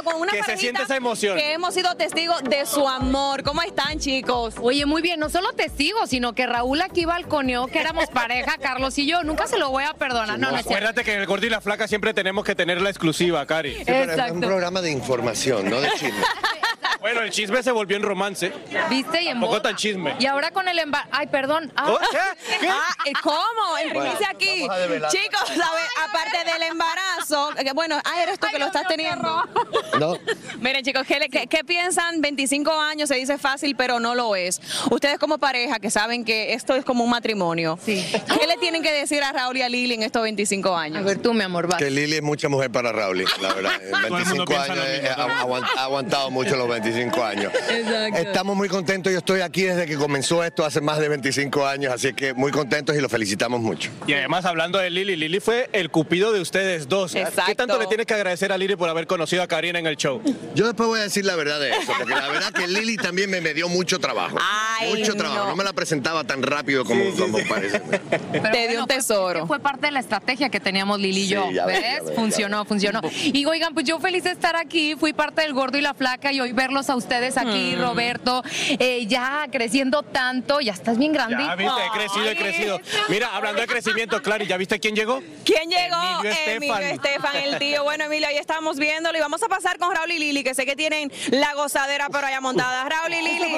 con 0.03 0.15
una 0.21 0.31
Que 0.31 0.43
se 0.43 0.57
siente 0.57 0.83
esa 0.83 0.95
emoción. 0.95 1.37
Que 1.37 1.53
hemos 1.53 1.73
sido 1.73 1.95
testigos 1.95 2.43
de 2.43 2.65
su 2.65 2.87
amor. 2.87 3.43
¿Cómo 3.43 3.61
están, 3.61 3.99
chicos? 3.99 4.55
Oye, 4.61 4.85
muy 4.85 5.01
bien, 5.01 5.19
no 5.19 5.29
solo 5.29 5.53
testigos, 5.53 6.09
sino 6.09 6.33
que 6.33 6.45
Raúl 6.45 6.81
aquí 6.81 7.05
balconeó 7.05 7.67
que 7.67 7.79
éramos 7.79 8.07
pareja, 8.07 8.57
Carlos 8.61 8.97
y 8.97 9.07
yo. 9.07 9.23
Nunca 9.23 9.47
se 9.47 9.57
lo 9.57 9.69
voy 9.69 9.83
a 9.83 9.93
perdonar. 9.93 10.39
No, 10.39 10.51
no. 10.51 10.57
Acuérdate 10.57 11.03
que 11.03 11.13
en 11.13 11.21
el 11.21 11.27
gordo 11.27 11.45
y 11.45 11.49
la 11.49 11.61
flaca 11.61 11.87
siempre 11.87 12.13
tenemos 12.13 12.43
que 12.43 12.55
tener 12.55 12.81
la 12.81 12.89
exclusiva, 12.89 13.45
Cari. 13.45 13.83
pero 13.85 14.11
es 14.13 14.31
un 14.31 14.41
programa 14.41 14.81
de 14.81 14.91
información, 14.91 15.69
no 15.69 15.81
de 15.81 15.89
chisme. 15.91 16.11
Bueno, 17.05 17.21
el 17.21 17.29
chisme 17.29 17.61
se 17.61 17.71
volvió 17.71 17.97
en 17.97 18.01
romance. 18.01 18.51
¿Viste? 18.89 19.21
Y 19.21 19.27
en 19.27 19.33
Tampoco 19.33 19.51
boda. 19.51 19.61
tan 19.61 19.75
chisme. 19.75 20.15
Y 20.17 20.25
ahora 20.25 20.49
con 20.49 20.67
el 20.67 20.79
embarazo. 20.79 21.09
Ay, 21.11 21.27
perdón. 21.27 21.71
Ah. 21.75 21.91
Oh, 21.91 21.99
¿qué? 22.09 22.67
Ah, 22.67 22.81
¿eh, 23.05 23.11
¿Cómo? 23.21 23.77
En 23.79 23.93
Bueno, 23.93 24.01
primicia 24.09 24.29
aquí. 24.31 24.67
vamos 24.67 25.03
a. 25.03 25.07
Chicos, 25.09 25.47
¿sabes? 25.49 25.83
Aparte 26.03 26.51
del 26.51 26.63
embarazo, 26.63 27.49
que 27.63 27.73
bueno, 27.73 27.99
ah, 28.03 28.23
eres 28.23 28.39
tú 28.39 28.47
que 28.51 28.57
lo 28.57 28.65
estás 28.65 28.87
teniendo. 28.87 29.43
No. 29.99 30.17
Miren, 30.59 30.83
chicos, 30.83 31.03
¿qué, 31.07 31.19
le- 31.19 31.29
qué- 31.29 31.47
qué 31.47 31.63
piensan? 31.63 32.19
25 32.19 32.69
años 32.81 33.07
se 33.07 33.15
dice 33.15 33.37
fácil, 33.37 33.75
pero 33.77 33.99
no 34.01 34.13
lo 34.13 34.35
es. 34.35 34.59
Ustedes 34.91 35.19
como 35.19 35.37
pareja 35.37 35.79
que 35.79 35.89
saben 35.89 36.25
que 36.25 36.53
esto 36.53 36.75
es 36.75 36.83
como 36.83 37.03
un 37.05 37.09
matrimonio, 37.09 37.79
¿qué 37.85 38.47
le 38.47 38.57
tienen 38.59 38.81
que 38.83 38.91
decir 38.91 39.23
a 39.23 39.31
Raúl 39.31 39.55
y 39.57 39.61
a 39.61 39.69
Lili 39.69 39.93
en 39.93 40.03
estos 40.03 40.21
25 40.23 40.75
años? 40.75 40.97
A 40.97 41.01
ver, 41.01 41.21
tú, 41.21 41.33
mi 41.33 41.43
amor, 41.43 41.73
Que 41.77 41.89
Lili 41.89 42.15
es 42.17 42.21
mucha 42.23 42.49
mujer 42.49 42.71
para 42.71 42.91
Raúl, 42.91 43.23
la 43.41 43.53
verdad. 43.53 43.71
En 43.81 43.91
Todo 44.07 44.17
el 44.17 44.25
mundo 44.25 44.45
25 44.45 44.45
piensa 44.45 44.73
años 44.73 44.85
eh, 44.87 45.09
ha 45.15 45.83
aguantado 45.83 46.31
mucho 46.31 46.55
los 46.57 46.67
25 46.67 46.94
años. 46.95 47.51
Exacto. 47.69 48.17
Estamos 48.17 48.55
muy 48.55 48.69
contentos, 48.69 49.11
yo 49.11 49.19
estoy 49.19 49.41
aquí 49.41 49.63
desde 49.63 49.85
que 49.85 49.95
comenzó 49.95 50.43
esto 50.43 50.65
hace 50.65 50.81
más 50.81 50.99
de 50.99 51.09
25 51.09 51.65
años, 51.65 51.93
así 51.93 52.13
que 52.13 52.33
muy 52.33 52.51
contentos 52.51 52.95
y 52.95 53.01
lo 53.01 53.09
felicitamos 53.09 53.61
mucho. 53.61 53.91
Y 54.07 54.13
además, 54.13 54.45
hablando 54.45 54.79
de 54.79 54.89
Lili, 54.89 55.15
Lili 55.15 55.39
fue 55.39 55.69
el 55.73 55.89
cupido 55.89 56.31
de 56.31 56.41
ustedes 56.41 56.87
dos. 56.87 57.13
¿Qué 57.13 57.21
Exacto. 57.21 57.55
tanto 57.55 57.79
le 57.79 57.87
tienes 57.87 58.05
que 58.05 58.13
agradecer 58.13 58.51
a 58.51 58.57
Lili 58.57 58.75
por 58.75 58.89
haber 58.89 59.07
conocido 59.07 59.43
a 59.43 59.47
Karina 59.47 59.79
en 59.79 59.87
el 59.87 59.97
show? 59.97 60.21
Yo 60.53 60.65
después 60.65 60.87
voy 60.87 60.99
a 60.99 61.03
decir 61.03 61.25
la 61.25 61.35
verdad 61.35 61.59
de 61.59 61.71
eso, 61.71 61.91
porque 61.97 62.13
la 62.13 62.27
verdad 62.27 62.51
que 62.51 62.67
Lili 62.67 62.97
también 62.97 63.29
me, 63.29 63.41
me 63.41 63.53
dio 63.53 63.67
mucho 63.67 63.99
trabajo. 63.99 64.37
Ay, 64.41 64.95
mucho 64.95 65.15
trabajo, 65.15 65.45
no. 65.45 65.49
no. 65.49 65.55
me 65.55 65.63
la 65.63 65.73
presentaba 65.73 66.23
tan 66.23 66.43
rápido 66.43 66.85
como, 66.85 67.03
como 67.15 67.39
parece. 67.47 67.79
Te 67.79 68.67
dio 68.67 68.81
un 68.81 68.87
tesoro. 68.87 69.47
Fue 69.47 69.59
parte 69.59 69.87
de 69.87 69.91
la 69.91 69.99
estrategia 69.99 70.49
que 70.49 70.59
teníamos 70.59 70.99
Lili 70.99 71.21
y 71.21 71.27
yo. 71.27 71.47
Sí, 71.49 71.57
ves, 71.65 72.03
funcionó, 72.15 72.65
funcionó. 72.65 73.01
Y 73.21 73.45
oigan, 73.45 73.73
pues 73.73 73.85
yo 73.85 73.99
feliz 73.99 74.23
de 74.23 74.31
estar 74.31 74.55
aquí. 74.55 74.95
Fui 74.95 75.13
parte 75.13 75.41
del 75.41 75.53
gordo 75.53 75.77
y 75.77 75.81
la 75.81 75.93
flaca 75.93 76.31
y 76.31 76.39
hoy 76.39 76.51
verlos 76.51 76.84
a 76.89 76.95
ustedes 76.95 77.37
aquí, 77.37 77.75
Mm. 77.75 77.81
Roberto, 77.81 78.43
eh, 78.79 79.05
ya 79.07 79.47
creciendo 79.51 80.03
tanto. 80.03 80.59
Ya 80.61 80.73
estás 80.73 80.97
bien 80.97 81.13
grande. 81.13 81.43
Ya 81.43 81.55
viste, 81.55 81.73
he 81.85 81.89
crecido, 81.97 82.25
he 82.29 82.35
crecido. 82.35 82.79
Mira, 83.09 83.29
hablando 83.35 83.61
de 83.61 83.67
crecimiento, 83.67 84.21
Clary, 84.21 84.45
¿ya 84.47 84.57
viste 84.57 84.79
quién 84.79 84.95
llegó? 84.95 85.21
¿Quién 85.43 85.69
llegó? 85.69 85.95
Emilio 86.25 86.31
Emilio 86.47 86.75
Estefan. 86.77 86.83
Estefan, 86.83 87.35
el 87.37 87.57
tío. 87.59 87.83
Bueno, 87.83 88.05
Emilio, 88.05 88.27
ahí 88.27 88.37
estamos 88.37 88.77
viéndolo 88.77 89.17
y 89.17 89.21
vamos 89.21 89.41
a 89.43 89.47
pasar 89.47 89.77
con 89.77 89.93
Raúl 89.95 90.11
y 90.11 90.19
Lili, 90.19 90.43
que 90.43 90.53
sé 90.53 90.65
que 90.65 90.75
tienen 90.75 91.11
la 91.31 91.53
gozadera 91.55 92.07
pero 92.11 92.27
allá 92.27 92.41
montada. 92.41 92.87
Raúl 92.89 93.13
y 93.13 93.21
Lili. 93.21 93.55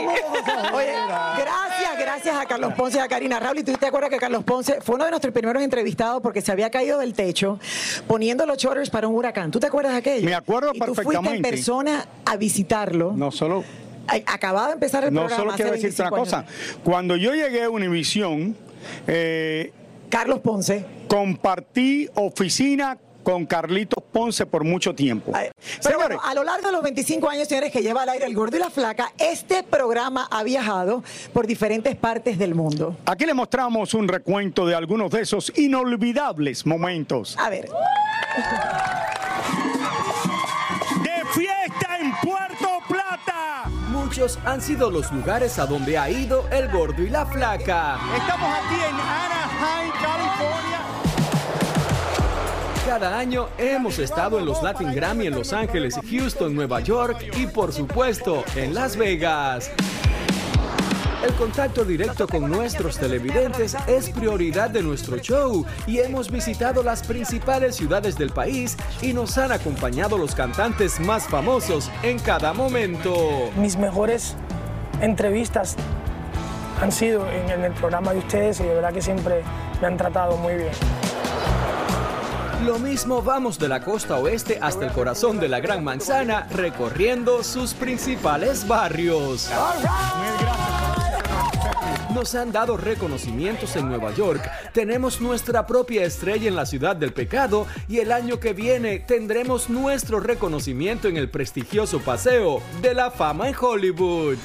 Oye, 0.73 0.93
gracias, 1.37 1.97
gracias 1.99 2.35
a 2.37 2.45
Carlos 2.45 2.73
Ponce 2.73 2.97
y 2.97 3.01
a 3.01 3.07
Karina 3.07 3.39
Raúl. 3.39 3.59
Y 3.59 3.63
tú 3.63 3.73
te 3.73 3.87
acuerdas 3.87 4.09
que 4.09 4.17
Carlos 4.17 4.43
Ponce 4.43 4.81
fue 4.81 4.95
uno 4.95 5.05
de 5.05 5.11
nuestros 5.11 5.33
primeros 5.33 5.61
entrevistados 5.63 6.21
porque 6.21 6.41
se 6.41 6.51
había 6.51 6.69
caído 6.69 6.99
del 6.99 7.13
techo 7.13 7.59
poniendo 8.07 8.45
los 8.45 8.57
shorters 8.57 8.89
para 8.89 9.07
un 9.07 9.15
huracán. 9.15 9.51
¿Tú 9.51 9.59
te 9.59 9.67
acuerdas 9.67 9.93
de 9.93 9.99
aquello? 9.99 10.25
Me 10.25 10.35
acuerdo 10.35 10.71
y 10.73 10.79
tú 10.79 10.85
fuiste 10.85 11.01
en 11.01 11.07
perfectamente. 11.07 11.49
persona 11.49 12.05
a 12.25 12.35
visitarlo. 12.37 13.11
No 13.17 13.31
solo, 13.31 13.63
Acababa 14.25 14.67
de 14.67 14.73
empezar 14.73 15.03
el 15.03 15.13
no 15.13 15.21
programa. 15.21 15.37
solo 15.37 15.51
hace 15.51 15.63
quiero 15.63 15.75
decirte 15.75 16.01
una 16.01 16.11
25 16.11 16.45
cosa. 16.45 16.79
Cuando 16.83 17.17
yo 17.17 17.33
llegué 17.33 17.63
a 17.63 17.69
Univisión, 17.69 18.55
eh, 19.05 19.73
Carlos 20.09 20.39
Ponce. 20.39 20.85
Compartí 21.09 22.07
oficina 22.15 22.97
con 23.23 23.45
Carlitos 23.45 24.01
Ponce 24.13 24.45
por 24.45 24.63
mucho 24.63 24.95
tiempo. 24.95 25.33
Pero 25.33 25.51
Señores, 25.81 26.07
bueno, 26.07 26.21
a 26.23 26.33
lo 26.33 26.45
largo 26.45 26.67
de 26.67 26.71
los 26.71 26.81
25 26.83 27.27
años, 27.27 27.49
señores, 27.49 27.73
que 27.73 27.81
lleva 27.81 28.03
al 28.03 28.09
aire 28.09 28.25
el 28.25 28.33
gordo 28.33 28.55
y 28.55 28.59
la 28.61 28.69
flaca, 28.69 29.11
este 29.17 29.63
programa 29.63 30.27
ha 30.31 30.43
viajado 30.43 31.03
por 31.33 31.45
diferentes 31.45 31.93
partes 31.97 32.37
del 32.39 32.55
mundo. 32.55 32.95
aquí 33.05 33.25
le 33.25 33.33
mostramos 33.33 33.93
un 33.93 34.07
recuento 34.07 34.65
de 34.65 34.75
algunos 34.75 35.11
de 35.11 35.21
esos 35.23 35.51
inolvidables 35.57 36.65
momentos. 36.65 37.35
A 37.37 37.49
ver. 37.49 37.67
Muchos 44.17 44.39
han 44.45 44.61
sido 44.61 44.89
los 44.89 45.11
lugares 45.11 45.59
a 45.59 45.67
donde 45.67 45.95
ha 45.95 46.09
ido 46.09 46.49
el 46.49 46.71
gordo 46.71 47.03
y 47.03 47.09
la 47.09 47.23
flaca. 47.23 47.99
Estamos 48.17 48.49
aquí 48.51 48.73
en 48.73 48.95
Anaheim, 48.95 49.91
California. 49.91 50.79
Cada 52.87 53.19
año 53.19 53.47
hemos 53.59 53.99
estado 53.99 54.39
en 54.39 54.45
los 54.47 54.63
Latin 54.63 54.91
Grammy 54.91 55.27
en 55.27 55.35
Los 55.35 55.53
Ángeles, 55.53 55.99
Houston, 56.09 56.55
Nueva 56.55 56.79
York 56.79 57.31
y 57.37 57.45
por 57.45 57.71
supuesto 57.71 58.43
en 58.55 58.73
Las 58.73 58.97
Vegas. 58.97 59.69
El 61.27 61.33
contacto 61.33 61.83
directo 61.83 62.25
con 62.25 62.49
nuestros 62.49 62.97
televidentes 62.97 63.75
es 63.85 64.09
prioridad 64.11 64.69
de 64.69 64.81
nuestro 64.81 65.17
show 65.17 65.65
y 65.85 65.99
hemos 65.99 66.31
visitado 66.31 66.81
las 66.83 67.03
principales 67.05 67.75
ciudades 67.75 68.17
del 68.17 68.29
país 68.29 68.77
y 69.01 69.11
nos 69.11 69.37
han 69.37 69.51
acompañado 69.51 70.17
los 70.17 70.33
cantantes 70.33 71.01
más 71.01 71.27
famosos 71.27 71.91
en 72.01 72.17
cada 72.19 72.53
momento. 72.53 73.51
Mis 73.57 73.75
mejores 73.75 74.35
entrevistas 75.01 75.75
han 76.81 76.93
sido 76.93 77.27
en, 77.29 77.49
en 77.49 77.65
el 77.65 77.73
programa 77.73 78.13
de 78.13 78.19
ustedes 78.19 78.61
y 78.61 78.63
de 78.63 78.75
verdad 78.75 78.93
que 78.93 79.01
siempre 79.01 79.43
me 79.81 79.87
han 79.87 79.97
tratado 79.97 80.37
muy 80.37 80.53
bien. 80.53 80.71
Lo 82.65 82.79
mismo 82.79 83.21
vamos 83.21 83.59
de 83.59 83.67
la 83.67 83.81
costa 83.81 84.17
oeste 84.17 84.57
hasta 84.61 84.85
el 84.85 84.91
corazón 84.91 85.39
de 85.39 85.47
la 85.47 85.59
Gran 85.59 85.83
Manzana 85.83 86.47
recorriendo 86.49 87.43
sus 87.43 87.73
principales 87.73 88.67
barrios. 88.67 89.51
Nos 92.13 92.35
han 92.35 92.51
dado 92.51 92.77
reconocimientos 92.77 93.75
en 93.75 93.89
Nueva 93.89 94.13
York, 94.13 94.49
tenemos 94.73 95.19
nuestra 95.19 95.67
propia 95.67 96.05
estrella 96.05 96.47
en 96.47 96.55
la 96.55 96.65
ciudad 96.65 96.95
del 96.95 97.13
pecado 97.13 97.67
y 97.87 97.99
el 97.99 98.11
año 98.11 98.39
que 98.39 98.53
viene 98.53 98.99
tendremos 98.99 99.69
nuestro 99.69 100.19
reconocimiento 100.19 101.07
en 101.09 101.17
el 101.17 101.29
prestigioso 101.29 101.99
paseo 101.99 102.61
de 102.81 102.93
la 102.93 103.11
fama 103.11 103.49
en 103.49 103.55
Hollywood. 103.59 104.37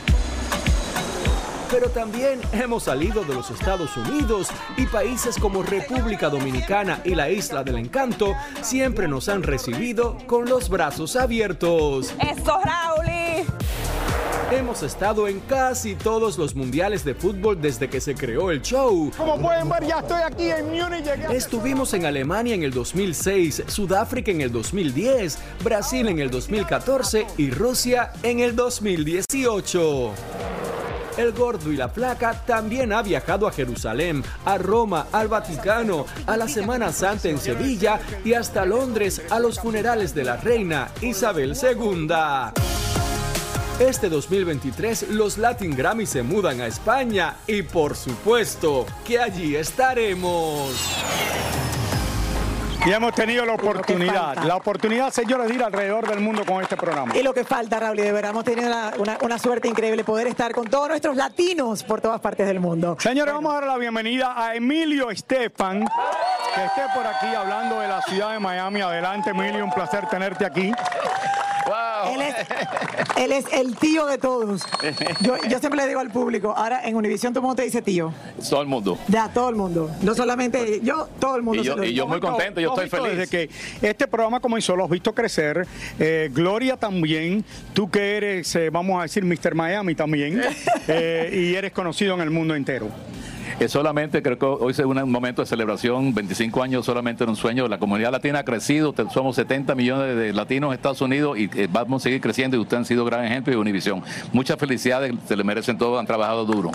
Pero 1.71 1.89
también 1.89 2.41
hemos 2.53 2.83
salido 2.83 3.25
de 3.25 3.35
los 3.35 3.51
Estados 3.51 3.97
Unidos 3.97 4.49
y 4.77 4.85
países 4.87 5.39
como 5.39 5.63
República 5.63 6.29
Dominicana 6.29 7.01
y 7.05 7.15
la 7.15 7.31
Isla 7.31 7.65
del 7.65 7.79
Encanto 7.79 8.35
siempre 8.61 9.09
nos 9.09 9.31
han 9.31 9.43
recibido 9.43 10.19
con 10.27 10.47
los 10.47 10.69
brazos 10.69 11.17
abiertos. 11.17 12.13
Eso, 12.21 12.61
Raúl. 12.63 13.12
Hemos 14.53 14.83
estado 14.83 15.29
en 15.29 15.41
casi 15.41 15.95
todos 15.95 16.37
los 16.37 16.55
mundiales 16.55 17.07
de 17.07 17.15
fútbol 17.15 17.59
desde 17.63 17.89
que 17.89 18.03
se 18.03 18.15
creó 18.15 18.51
el 18.51 18.61
show. 18.61 19.11
Como 19.17 19.41
pueden 19.41 19.67
ver, 19.67 19.87
ya 19.87 20.01
estoy 20.01 20.21
aquí 20.21 20.51
en 20.51 20.67
Múnich. 20.67 21.07
Estuvimos 21.33 21.95
en 21.95 22.05
Alemania 22.05 22.55
en 22.55 22.63
el 22.63 22.71
2006, 22.71 23.63
Sudáfrica 23.67 24.31
en 24.31 24.43
el 24.43 24.53
2010, 24.53 25.39
Brasil 25.65 26.07
en 26.07 26.19
el 26.19 26.31
2014 26.31 27.27
y 27.39 27.51
Rusia 27.51 28.13
en 28.23 28.41
el 28.41 28.55
2018. 28.55 30.13
El 31.17 31.33
gordo 31.33 31.73
y 31.73 31.77
la 31.77 31.89
flaca 31.89 32.45
también 32.45 32.93
ha 32.93 33.01
viajado 33.01 33.49
a 33.49 33.53
Jerusalén, 33.53 34.23
a 34.45 34.59
Roma, 34.59 35.07
al 35.13 35.29
Vaticano, 35.29 36.05
a 36.27 36.37
la 36.37 36.47
Semana 36.47 36.93
Santa 36.93 37.31
en 37.31 37.39
Sevilla 37.39 38.01
y 38.23 38.35
hasta 38.35 38.67
Londres 38.67 39.23
a 39.31 39.41
los 39.41 39.59
funerales 39.59 40.15
de 40.15 40.25
la 40.25 40.37
reina 40.37 40.91
Isabel 41.01 41.55
II. 41.57 42.72
Este 43.79 44.09
2023 44.09 45.09
los 45.11 45.39
Latin 45.39 45.75
Grammy 45.77 46.07
se 46.07 46.23
mudan 46.23 46.61
a 46.61 46.67
España 46.67 47.37
y 47.47 47.63
por 47.63 47.97
supuesto 47.97 48.87
que 49.05 49.19
allí 49.19 49.57
estaremos. 49.57 50.71
Y 52.85 52.91
hemos 52.91 53.15
tenido 53.15 53.45
la 53.47 53.53
oportunidad, 53.55 54.39
la 54.43 54.57
oportunidad, 54.57 55.13
señores, 55.13 55.47
de 55.49 55.55
ir 55.55 55.63
alrededor 55.63 56.09
del 56.09 56.19
mundo 56.19 56.45
con 56.45 56.61
este 56.63 56.77
programa. 56.77 57.17
Y 57.17 57.23
lo 57.23 57.33
que 57.33 57.45
falta, 57.45 57.79
Raúl, 57.79 57.99
y 58.01 58.03
de 58.03 58.11
verdad 58.13 58.33
hemos 58.33 58.43
tenido 58.45 58.67
una, 58.69 58.93
una- 58.99 59.19
una 59.23 59.39
suerte 59.39 59.69
increíble 59.69 60.03
poder 60.03 60.27
estar 60.27 60.53
con 60.53 60.67
todos 60.69 60.89
nuestros 60.89 61.17
latinos 61.17 61.85
por 61.85 62.01
todas 62.01 62.21
partes 62.21 62.45
del 62.47 62.59
mundo. 62.59 62.97
Señores, 62.99 63.33
vamos 63.35 63.53
a 63.53 63.55
dar 63.61 63.67
la 63.69 63.77
bienvenida 63.79 64.35
a 64.37 64.57
Emilio 64.57 65.11
Estefan, 65.11 65.85
que 66.55 66.65
esté 66.65 66.83
por 66.95 67.07
aquí 67.07 67.27
hablando 67.37 67.79
de 67.79 67.87
la 67.89 68.03
ciudad 68.03 68.33
de 68.33 68.41
Miami. 68.41 68.81
Adelante, 68.81 69.31
Emilio, 69.31 69.65
un 69.65 69.71
placer 69.73 70.09
tenerte 70.09 70.45
aquí. 70.45 70.73
Él 72.15 72.23
es, 72.23 72.35
él 73.17 73.33
es 73.33 73.45
el 73.53 73.77
tío 73.77 74.07
de 74.07 74.19
todos. 74.19 74.63
Yo, 75.21 75.37
yo 75.49 75.59
siempre 75.59 75.77
le 75.81 75.87
digo 75.89 76.01
al 76.01 76.11
público, 76.11 76.53
ahora 76.57 76.87
en 76.87 76.97
Univisión 76.97 77.33
todo 77.33 77.41
el 77.41 77.43
mundo 77.43 77.57
te 77.57 77.63
dice 77.63 77.83
tío. 77.83 78.13
Todo 78.49 78.63
el 78.63 78.69
mundo. 78.69 78.99
De 79.09 79.19
a 79.19 79.29
todo 79.33 79.49
el 79.49 79.57
mundo. 79.57 79.91
No 80.03 80.15
solamente 80.15 80.81
yo, 80.83 81.09
todo 81.21 81.37
el 81.37 81.43
mundo. 81.43 81.63
Y 81.63 81.67
yo- 81.67 81.77
se 81.77 81.87
y 81.87 81.95
yo 81.95 82.07
muy 82.07 82.21
contento, 82.21 82.61
yo 82.61 82.71
estoy 82.71 82.89
feliz. 82.89 83.17
Desde 83.17 83.29
que 83.29 83.51
este 83.87 84.07
programa 84.07 84.41
comenzó, 84.41 84.75
lo 84.77 84.85
has 84.85 84.91
visto 84.91 85.15
crecer. 85.15 85.67
Eh, 85.99 86.31
Gloria 86.33 86.77
también, 86.77 87.45
tú 87.73 87.91
que 87.91 88.17
eres, 88.17 88.55
eh, 88.57 88.71
vamos 88.71 88.99
a 88.99 89.03
decir, 89.03 89.25
Mr. 89.25 89.55
Miami 89.55 89.95
también, 89.95 90.43
eh, 90.89 91.31
y 91.33 91.55
eres 91.55 91.73
conocido 91.73 92.15
en 92.15 92.21
el 92.23 92.31
mundo 92.31 92.55
entero. 92.55 92.89
Solamente 93.69 94.23
creo 94.23 94.39
que 94.39 94.47
hoy 94.47 94.73
es 94.73 94.79
un 94.79 95.11
momento 95.11 95.43
de 95.43 95.47
celebración, 95.47 96.15
25 96.15 96.63
años 96.63 96.87
solamente 96.87 97.25
en 97.25 97.31
un 97.31 97.37
sueño. 97.37 97.69
La 97.69 97.79
comunidad 97.79 98.13
latina 98.13 98.41
ha 98.41 98.45
crecido, 98.45 98.95
somos 99.13 99.37
70 99.37 99.75
millones 99.75 100.17
de 100.17 100.33
latinos 100.33 100.69
en 100.69 100.75
Estados 100.75 101.01
Unidos 101.01 101.39
y 101.39 101.51
eh, 101.55 101.69
vamos 101.71 102.03
a 102.03 102.05
seguir 102.05 102.21
creciendo 102.21 102.57
y 102.57 102.61
ustedes 102.61 102.79
han 102.79 102.85
sido 102.85 103.05
gran 103.05 103.25
ejemplo 103.25 103.53
y 103.53 103.57
Univisión. 103.57 104.03
Muchas 104.33 104.59
felicidades, 104.59 105.13
se 105.27 105.37
le 105.37 105.45
merecen 105.45 105.79
todos, 105.79 105.99
han 106.01 106.07
trabajado 106.07 106.45
duro. 106.45 106.73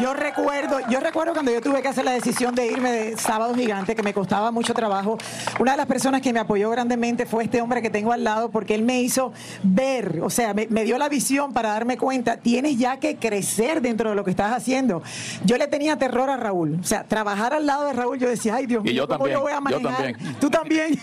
Yo 0.00 0.12
recuerdo, 0.14 0.78
yo 0.90 1.00
recuerdo 1.00 1.32
cuando 1.32 1.50
yo 1.52 1.60
tuve 1.60 1.80
que 1.80 1.88
hacer 1.88 2.04
la 2.04 2.12
decisión 2.12 2.54
de 2.54 2.66
irme 2.66 2.90
de 2.92 3.16
Sábado 3.16 3.54
Gigante, 3.54 3.94
que 3.94 4.02
me 4.02 4.12
costaba 4.12 4.50
mucho 4.50 4.74
trabajo. 4.74 5.16
Una 5.58 5.72
de 5.72 5.76
las 5.78 5.86
personas 5.86 6.20
que 6.20 6.32
me 6.32 6.40
apoyó 6.40 6.68
grandemente 6.70 7.24
fue 7.24 7.44
este 7.44 7.60
hombre 7.62 7.80
que 7.80 7.88
tengo 7.88 8.12
al 8.12 8.22
lado, 8.24 8.50
porque 8.50 8.74
él 8.74 8.82
me 8.82 9.00
hizo 9.00 9.32
ver, 9.62 10.20
o 10.22 10.28
sea, 10.30 10.52
me, 10.54 10.66
me 10.68 10.84
dio 10.84 10.98
la 10.98 11.08
visión 11.08 11.52
para 11.52 11.70
darme 11.70 11.96
cuenta, 11.96 12.36
tienes 12.36 12.76
ya 12.78 12.98
que 12.98 13.16
crecer 13.16 13.80
dentro 13.80 14.10
de 14.10 14.16
lo 14.16 14.24
que 14.24 14.30
estás 14.30 14.52
haciendo. 14.52 15.02
Yo 15.44 15.56
le 15.56 15.66
tenía 15.66 15.96
terror 15.96 16.28
a 16.28 16.36
Raúl, 16.36 16.78
o 16.80 16.84
sea, 16.84 17.04
trabajar 17.04 17.54
al 17.54 17.64
lado 17.64 17.84
de 17.86 17.92
Raúl, 17.94 18.18
yo 18.18 18.28
decía, 18.28 18.56
ay 18.56 18.66
Dios 18.66 18.82
Y 18.84 18.88
mío, 18.90 18.96
yo 19.04 19.06
¿cómo 19.06 19.18
también, 19.18 19.36
yo 19.38 19.42
voy 19.42 19.52
a 19.52 19.54
yo 19.56 19.60
manejar? 19.62 19.96
también. 20.12 20.36
Tú 20.40 20.50
también. 20.50 21.00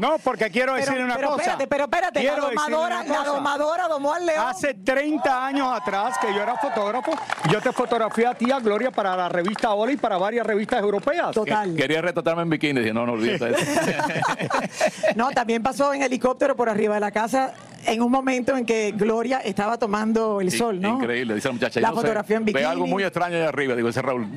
No, 0.00 0.16
porque 0.18 0.50
quiero 0.50 0.74
decirle 0.74 1.04
una 1.04 1.16
pero 1.16 1.28
cosa. 1.30 1.42
espérate, 1.42 1.66
pero 1.66 1.84
espérate, 1.84 2.22
la 2.22 2.32
Quiero 2.34 2.48
domadora- 2.50 3.04
la 3.04 3.24
domadora 3.24 3.88
domó 3.88 4.12
al 4.12 4.26
león. 4.26 4.44
Hace 4.48 4.74
30 4.74 5.46
años 5.46 5.68
atrás 5.72 6.16
que 6.20 6.34
yo 6.34 6.42
era 6.42 6.56
fotógrafo, 6.56 7.12
yo 7.50 7.60
te 7.60 7.72
fotografié 7.72 8.01
a 8.04 8.34
ti, 8.34 8.50
a 8.50 8.60
Gloria, 8.60 8.90
para 8.90 9.16
la 9.16 9.28
revista 9.28 9.72
Hola 9.72 9.92
y 9.92 9.96
para 9.96 10.16
varias 10.18 10.46
revistas 10.46 10.80
europeas. 10.80 11.32
Total. 11.32 11.74
Quería 11.74 12.02
retratarme 12.02 12.42
en 12.42 12.50
bikini, 12.50 12.80
dije, 12.80 12.92
no, 12.92 13.06
no 13.06 13.12
olvides 13.12 13.40
eso. 13.40 13.56
No, 15.16 15.30
también 15.30 15.62
pasó 15.62 15.92
en 15.92 16.02
helicóptero 16.02 16.56
por 16.56 16.68
arriba 16.68 16.94
de 16.94 17.00
la 17.00 17.10
casa 17.10 17.54
en 17.86 18.02
un 18.02 18.10
momento 18.10 18.56
en 18.56 18.64
que 18.64 18.92
Gloria 18.92 19.38
estaba 19.38 19.78
tomando 19.78 20.40
el 20.40 20.50
sol, 20.50 20.80
¿no? 20.80 21.00
Increíble, 21.00 21.34
dice 21.34 21.48
la 21.48 21.54
muchacha. 21.54 21.80
La 21.80 21.88
sé, 21.88 21.94
fotografía 21.94 22.36
en 22.36 22.44
Ve 22.44 22.52
bikini. 22.52 22.64
algo 22.64 22.86
muy 22.86 23.02
extraño 23.02 23.36
allá 23.36 23.48
arriba, 23.48 23.74
digo, 23.74 23.88
ese 23.88 24.00
es 24.00 24.06
Raúl. 24.06 24.26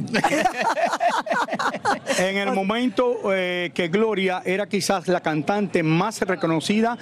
En 2.17 2.38
el 2.38 2.54
momento 2.54 3.34
eh, 3.34 3.71
que 3.73 3.89
Gloria 3.89 4.41
era 4.45 4.67
quizás 4.67 5.08
la 5.08 5.19
cantante 5.19 5.84
más 5.84 6.21
reconocida, 6.21 6.97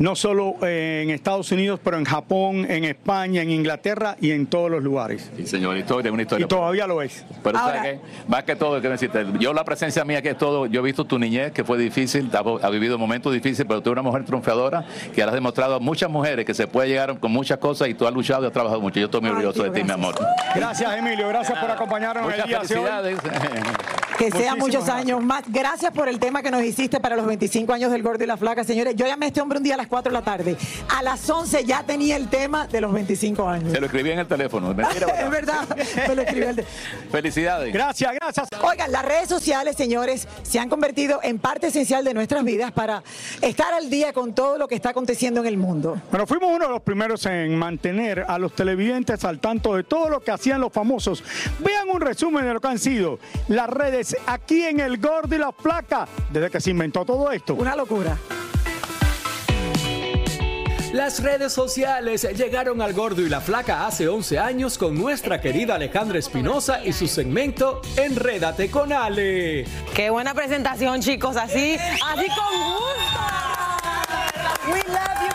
no 0.00 0.16
solo 0.16 0.54
eh, 0.62 1.02
en 1.04 1.10
Estados 1.10 1.52
Unidos, 1.52 1.78
pero 1.84 1.98
en 1.98 2.06
Japón, 2.06 2.66
en 2.70 2.84
España, 2.84 3.42
en 3.42 3.50
Inglaterra 3.50 4.16
y 4.18 4.30
en 4.30 4.46
todos 4.46 4.70
los 4.70 4.82
lugares. 4.82 5.30
Sí, 5.36 5.46
señor, 5.46 5.76
historia, 5.76 6.10
una 6.10 6.22
historia. 6.22 6.46
Y 6.46 6.48
todavía 6.48 6.86
lo 6.86 7.02
es. 7.02 7.22
Pero 7.42 7.58
Ahora- 7.58 7.76
¿sabes 7.76 7.92
qué? 7.92 8.00
Más 8.26 8.44
que 8.44 8.56
todo, 8.56 8.80
quiero 8.80 8.92
decirte, 8.92 9.26
yo 9.38 9.52
la 9.52 9.62
presencia 9.62 10.02
mía 10.06 10.22
que 10.22 10.30
es 10.30 10.38
todo, 10.38 10.64
yo 10.64 10.80
he 10.80 10.82
visto 10.82 11.04
tu 11.04 11.18
niñez, 11.18 11.52
que 11.52 11.64
fue 11.64 11.76
difícil, 11.76 12.30
ha, 12.32 12.38
ha 12.66 12.70
vivido 12.70 12.96
momentos 12.96 13.30
difíciles, 13.34 13.66
pero 13.68 13.82
tú 13.82 13.90
eres 13.90 14.00
una 14.00 14.08
mujer 14.10 14.24
triunfadora, 14.24 14.86
que 15.14 15.22
has 15.22 15.32
demostrado 15.34 15.74
a 15.74 15.80
muchas 15.80 16.08
mujeres 16.08 16.46
que 16.46 16.54
se 16.54 16.66
puede 16.66 16.88
llegar 16.88 17.18
con 17.20 17.30
muchas 17.30 17.58
cosas 17.58 17.88
y 17.88 17.94
tú 17.94 18.06
has 18.06 18.14
luchado 18.14 18.44
y 18.44 18.46
has 18.46 18.52
trabajado 18.54 18.80
mucho. 18.80 18.98
Yo 19.00 19.04
estoy 19.04 19.20
muy 19.20 19.30
orgulloso 19.30 19.64
de 19.64 19.70
ti, 19.70 19.84
mi 19.84 19.92
amor. 19.92 20.14
Gracias, 20.54 20.96
Emilio. 20.96 21.28
Gracias 21.28 21.58
por 21.58 21.70
acompañarnos 21.70 22.24
Muchas 22.24 22.40
el 22.40 22.48
día 22.48 22.60
felicidades. 22.62 23.18
Que 24.20 24.30
sean 24.30 24.58
Muchísimas 24.58 24.58
muchos 24.58 24.84
gracias. 24.84 24.96
años 24.96 25.22
más. 25.24 25.42
Gracias 25.46 25.92
por 25.92 26.06
el 26.06 26.18
tema 26.18 26.42
que 26.42 26.50
nos 26.50 26.62
hiciste 26.62 27.00
para 27.00 27.16
los 27.16 27.24
25 27.24 27.72
años 27.72 27.90
del 27.90 28.02
Gordo 28.02 28.22
y 28.22 28.26
la 28.26 28.36
Flaca. 28.36 28.64
Señores, 28.64 28.94
yo 28.94 29.06
llamé 29.06 29.24
a 29.24 29.28
este 29.28 29.40
hombre 29.40 29.56
un 29.56 29.64
día 29.64 29.74
a 29.74 29.76
las 29.78 29.86
4 29.86 30.12
de 30.12 30.18
la 30.18 30.22
tarde. 30.22 30.56
A 30.94 31.02
las 31.02 31.28
11 31.30 31.64
ya 31.64 31.82
tenía 31.84 32.16
el 32.16 32.28
tema 32.28 32.66
de 32.66 32.82
los 32.82 32.92
25 32.92 33.48
años. 33.48 33.72
Se 33.72 33.80
lo 33.80 33.86
escribí 33.86 34.10
en 34.10 34.18
el 34.18 34.26
teléfono. 34.26 34.74
Mentira, 34.74 35.06
es 35.24 35.30
verdad, 35.30 35.66
me 36.06 36.14
lo 36.14 36.20
escribió 36.20 36.50
el 36.50 36.56
de- 36.56 36.66
Felicidades. 37.10 37.72
Gracias, 37.72 38.12
gracias. 38.14 38.48
Oigan, 38.62 38.92
las 38.92 39.04
redes 39.06 39.28
sociales, 39.28 39.74
señores, 39.76 40.28
se 40.42 40.58
han 40.58 40.68
convertido 40.68 41.20
en 41.22 41.38
parte 41.38 41.68
esencial 41.68 42.04
de 42.04 42.12
nuestras 42.12 42.44
vidas 42.44 42.72
para 42.72 43.02
estar 43.40 43.72
al 43.72 43.88
día 43.88 44.12
con 44.12 44.34
todo 44.34 44.58
lo 44.58 44.68
que 44.68 44.74
está 44.74 44.90
aconteciendo 44.90 45.40
en 45.40 45.46
el 45.46 45.56
mundo. 45.56 45.98
Bueno, 46.10 46.26
fuimos 46.26 46.50
uno 46.54 46.66
de 46.66 46.72
los 46.72 46.82
primeros 46.82 47.24
en 47.24 47.56
mantener 47.56 48.26
a 48.28 48.38
los 48.38 48.54
televidentes 48.54 49.24
al 49.24 49.40
tanto 49.40 49.74
de 49.76 49.82
todo 49.84 50.10
lo 50.10 50.20
que 50.20 50.30
hacían 50.30 50.60
los 50.60 50.72
famosos. 50.72 51.24
Vean 51.60 51.88
un 51.88 52.02
resumen 52.02 52.44
de 52.44 52.52
lo 52.52 52.60
que 52.60 52.68
han 52.68 52.78
sido 52.78 53.18
las 53.48 53.68
redes 53.70 54.09
aquí 54.26 54.62
en 54.62 54.80
El 54.80 54.98
Gordo 54.98 55.34
y 55.34 55.38
la 55.38 55.52
Flaca 55.52 56.06
desde 56.30 56.50
que 56.50 56.60
se 56.60 56.70
inventó 56.70 57.04
todo 57.04 57.30
esto. 57.30 57.54
Una 57.54 57.76
locura. 57.76 58.16
Las 60.92 61.22
redes 61.22 61.52
sociales 61.52 62.26
llegaron 62.36 62.82
al 62.82 62.94
gordo 62.94 63.22
y 63.22 63.28
la 63.28 63.40
flaca 63.40 63.86
hace 63.86 64.08
11 64.08 64.40
años 64.40 64.76
con 64.76 64.98
nuestra 64.98 65.40
querida 65.40 65.76
Alejandra 65.76 66.18
Espinosa 66.18 66.84
y 66.84 66.92
su 66.92 67.06
segmento 67.06 67.80
Enrédate 67.96 68.68
con 68.72 68.92
Ale. 68.92 69.66
Qué 69.94 70.10
buena 70.10 70.34
presentación, 70.34 71.00
chicos. 71.00 71.36
Así, 71.36 71.76
así 71.76 72.26
con 72.26 72.60
gusto. 72.74 73.20
We 74.66 74.82
love 74.92 75.28
you. 75.28 75.29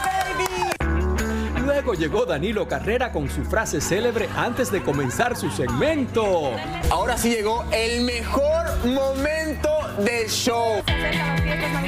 Luego 1.85 2.01
llegó 2.01 2.25
Danilo 2.25 2.67
Carrera 2.67 3.11
con 3.11 3.29
su 3.29 3.45
frase 3.45 3.79
célebre 3.79 4.27
antes 4.35 4.71
de 4.71 4.81
comenzar 4.81 5.37
su 5.37 5.51
segmento. 5.51 6.49
Ahora 6.89 7.15
sí 7.15 7.29
llegó 7.29 7.63
el 7.71 8.01
mejor 8.01 8.83
momento 8.87 9.69
del 9.99 10.27
show. 10.27 10.81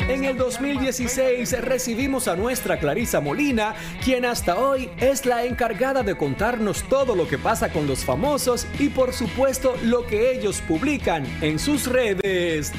En 0.07 0.23
el 0.23 0.38
2016 0.38 1.63
recibimos 1.63 2.27
a 2.27 2.36
nuestra 2.36 2.77
Clarisa 2.77 3.21
Molina, 3.21 3.73
quien 4.03 4.25
hasta 4.25 4.60
hoy 4.60 4.91
es 4.99 5.25
la 5.25 5.45
encargada 5.45 6.03
de 6.03 6.15
contarnos 6.15 6.83
todo 6.83 7.15
lo 7.15 7.27
que 7.27 7.39
pasa 7.39 7.71
con 7.71 7.88
los 7.88 8.05
famosos 8.05 8.67
y 8.77 8.89
por 8.89 9.13
supuesto 9.13 9.73
lo 9.81 10.05
que 10.05 10.31
ellos 10.31 10.62
publican 10.67 11.25
en 11.41 11.57
sus 11.57 11.88
redes. 11.88 12.71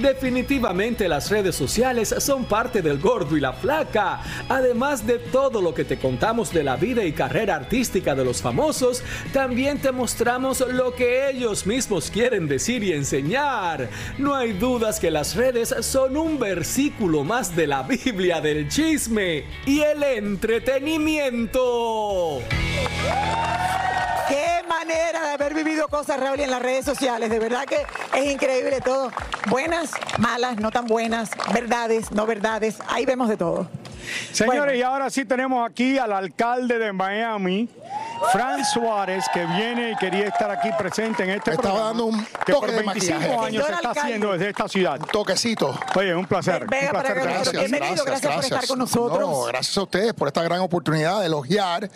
Definitivamente 0.00 1.08
las 1.08 1.30
redes 1.30 1.54
sociales 1.54 2.14
son 2.18 2.46
parte 2.46 2.80
del 2.80 2.98
gordo 2.98 3.36
y 3.36 3.40
la 3.40 3.52
flaca. 3.52 4.22
Además 4.48 5.06
de 5.06 5.18
todo 5.18 5.60
lo 5.60 5.74
que 5.74 5.84
te 5.84 5.98
contamos 5.98 6.54
de 6.54 6.64
la 6.64 6.76
vida 6.76 7.04
y 7.04 7.12
carrera 7.12 7.56
artística 7.56 8.14
de 8.14 8.24
los 8.24 8.40
famosos, 8.40 9.02
también 9.32 9.78
te 9.78 9.92
mostramos 9.92 10.64
lo 10.72 10.94
que 10.94 11.28
ellos 11.28 11.66
mismos 11.66 12.10
quieren 12.10 12.48
decir 12.48 12.82
y 12.82 12.92
enseñar. 12.92 13.90
No 14.16 14.34
hay 14.34 14.54
dudas 14.54 14.98
que 14.98 15.10
las 15.10 15.36
redes 15.36 15.74
son 15.80 16.16
un 16.16 16.38
versículo 16.38 17.22
más 17.22 17.54
de 17.54 17.66
la 17.66 17.82
Biblia 17.82 18.40
del 18.40 18.68
chisme 18.68 19.44
y 19.66 19.80
el 19.80 20.02
entretenimiento. 20.02 22.40
Manera 24.70 25.22
de 25.26 25.32
haber 25.34 25.52
vivido 25.52 25.88
cosas, 25.88 26.18
Raúl, 26.20 26.38
en 26.40 26.50
las 26.50 26.62
redes 26.62 26.84
sociales. 26.84 27.28
De 27.28 27.38
verdad 27.40 27.64
que 27.64 27.84
es 28.18 28.26
increíble 28.32 28.80
todo. 28.80 29.10
Buenas, 29.48 29.90
malas, 30.18 30.56
no 30.58 30.70
tan 30.70 30.86
buenas, 30.86 31.30
verdades, 31.52 32.12
no 32.12 32.24
verdades. 32.24 32.76
Ahí 32.88 33.04
vemos 33.04 33.28
de 33.28 33.36
todo. 33.36 33.68
Señores, 34.32 34.60
Bueno. 34.62 34.74
y 34.74 34.82
ahora 34.82 35.10
sí 35.10 35.24
tenemos 35.24 35.68
aquí 35.68 35.98
al 35.98 36.12
alcalde 36.12 36.78
de 36.78 36.92
Miami, 36.92 37.68
Fran 38.32 38.64
Suárez, 38.64 39.24
que 39.32 39.44
viene 39.44 39.92
y 39.92 39.96
quería 39.96 40.26
estar 40.28 40.50
aquí 40.50 40.70
presente 40.78 41.22
en 41.24 41.30
este 41.30 41.50
Estaba 41.50 41.62
programa. 41.68 41.88
dando 41.88 42.04
un 42.06 42.24
que 42.24 42.52
toque 42.52 42.66
por 42.66 42.70
de 42.70 42.76
25 42.82 43.18
maquillaje. 43.20 43.46
años 43.46 43.66
se 43.66 43.72
está 43.74 43.90
haciendo 43.90 44.32
desde 44.32 44.48
esta 44.50 44.68
ciudad. 44.68 45.00
Toquecito. 45.12 45.78
Oye, 45.94 46.14
un 46.14 46.26
placer. 46.26 46.66
Venga 46.66 46.86
un 46.86 46.90
placer 46.92 47.20
Gracias, 47.20 47.52
bienvenido, 47.52 48.04
gracias 48.04 48.34
por 48.34 48.44
estar 48.44 48.66
con 48.66 48.78
nosotros. 48.78 49.20
No, 49.20 49.42
gracias 49.44 49.76
a 49.76 49.82
ustedes 49.82 50.14
por 50.14 50.28
esta 50.28 50.42
gran 50.42 50.60
oportunidad 50.60 51.20
de 51.20 51.26
elogiar 51.26 51.88